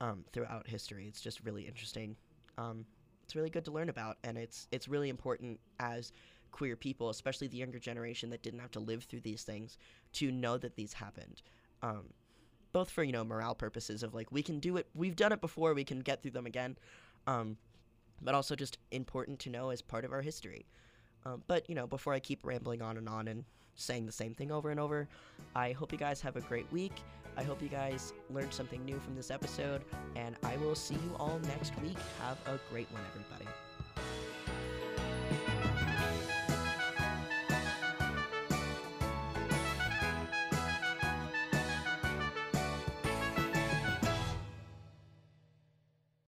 um, 0.00 0.24
throughout 0.32 0.66
history. 0.66 1.06
It's 1.06 1.20
just 1.20 1.44
really 1.44 1.66
interesting. 1.66 2.16
Um, 2.56 2.86
it's 3.26 3.34
really 3.34 3.50
good 3.50 3.64
to 3.64 3.72
learn 3.72 3.88
about, 3.88 4.18
and 4.22 4.38
it's 4.38 4.68
it's 4.70 4.86
really 4.86 5.08
important 5.08 5.58
as 5.80 6.12
queer 6.52 6.76
people, 6.76 7.10
especially 7.10 7.48
the 7.48 7.56
younger 7.56 7.80
generation 7.80 8.30
that 8.30 8.42
didn't 8.42 8.60
have 8.60 8.70
to 8.70 8.80
live 8.80 9.02
through 9.04 9.20
these 9.20 9.42
things, 9.42 9.76
to 10.12 10.30
know 10.30 10.56
that 10.56 10.76
these 10.76 10.92
happened. 10.92 11.42
Um, 11.82 12.04
both 12.72 12.90
for 12.90 13.02
you 13.02 13.10
know 13.10 13.24
morale 13.24 13.54
purposes 13.54 14.02
of 14.02 14.12
like 14.12 14.30
we 14.30 14.42
can 14.42 14.60
do 14.60 14.76
it 14.76 14.86
we've 14.94 15.16
done 15.16 15.32
it 15.32 15.40
before 15.40 15.72
we 15.72 15.82
can 15.82 16.00
get 16.00 16.20
through 16.20 16.30
them 16.30 16.44
again 16.44 16.76
um, 17.26 17.56
but 18.20 18.34
also 18.34 18.54
just 18.54 18.76
important 18.90 19.38
to 19.38 19.48
know 19.48 19.70
as 19.70 19.80
part 19.80 20.04
of 20.04 20.12
our 20.12 20.20
history 20.20 20.66
um, 21.24 21.42
but 21.46 21.66
you 21.70 21.74
know 21.74 21.86
before 21.86 22.12
i 22.12 22.20
keep 22.20 22.44
rambling 22.44 22.82
on 22.82 22.98
and 22.98 23.08
on 23.08 23.28
and 23.28 23.44
saying 23.76 24.04
the 24.04 24.12
same 24.12 24.34
thing 24.34 24.50
over 24.50 24.70
and 24.70 24.78
over 24.78 25.08
i 25.54 25.72
hope 25.72 25.90
you 25.90 25.96
guys 25.96 26.20
have 26.20 26.36
a 26.36 26.40
great 26.42 26.70
week 26.70 26.92
i 27.36 27.42
hope 27.42 27.62
you 27.62 27.68
guys 27.68 28.12
learned 28.30 28.52
something 28.52 28.84
new 28.84 28.98
from 28.98 29.14
this 29.14 29.30
episode 29.30 29.82
and 30.14 30.36
i 30.42 30.56
will 30.58 30.74
see 30.74 30.94
you 30.94 31.16
all 31.18 31.38
next 31.40 31.72
week. 31.80 31.96
Have 32.20 32.38
a 32.46 32.58
great 32.70 32.90
one 32.92 33.02
everybody 33.14 33.46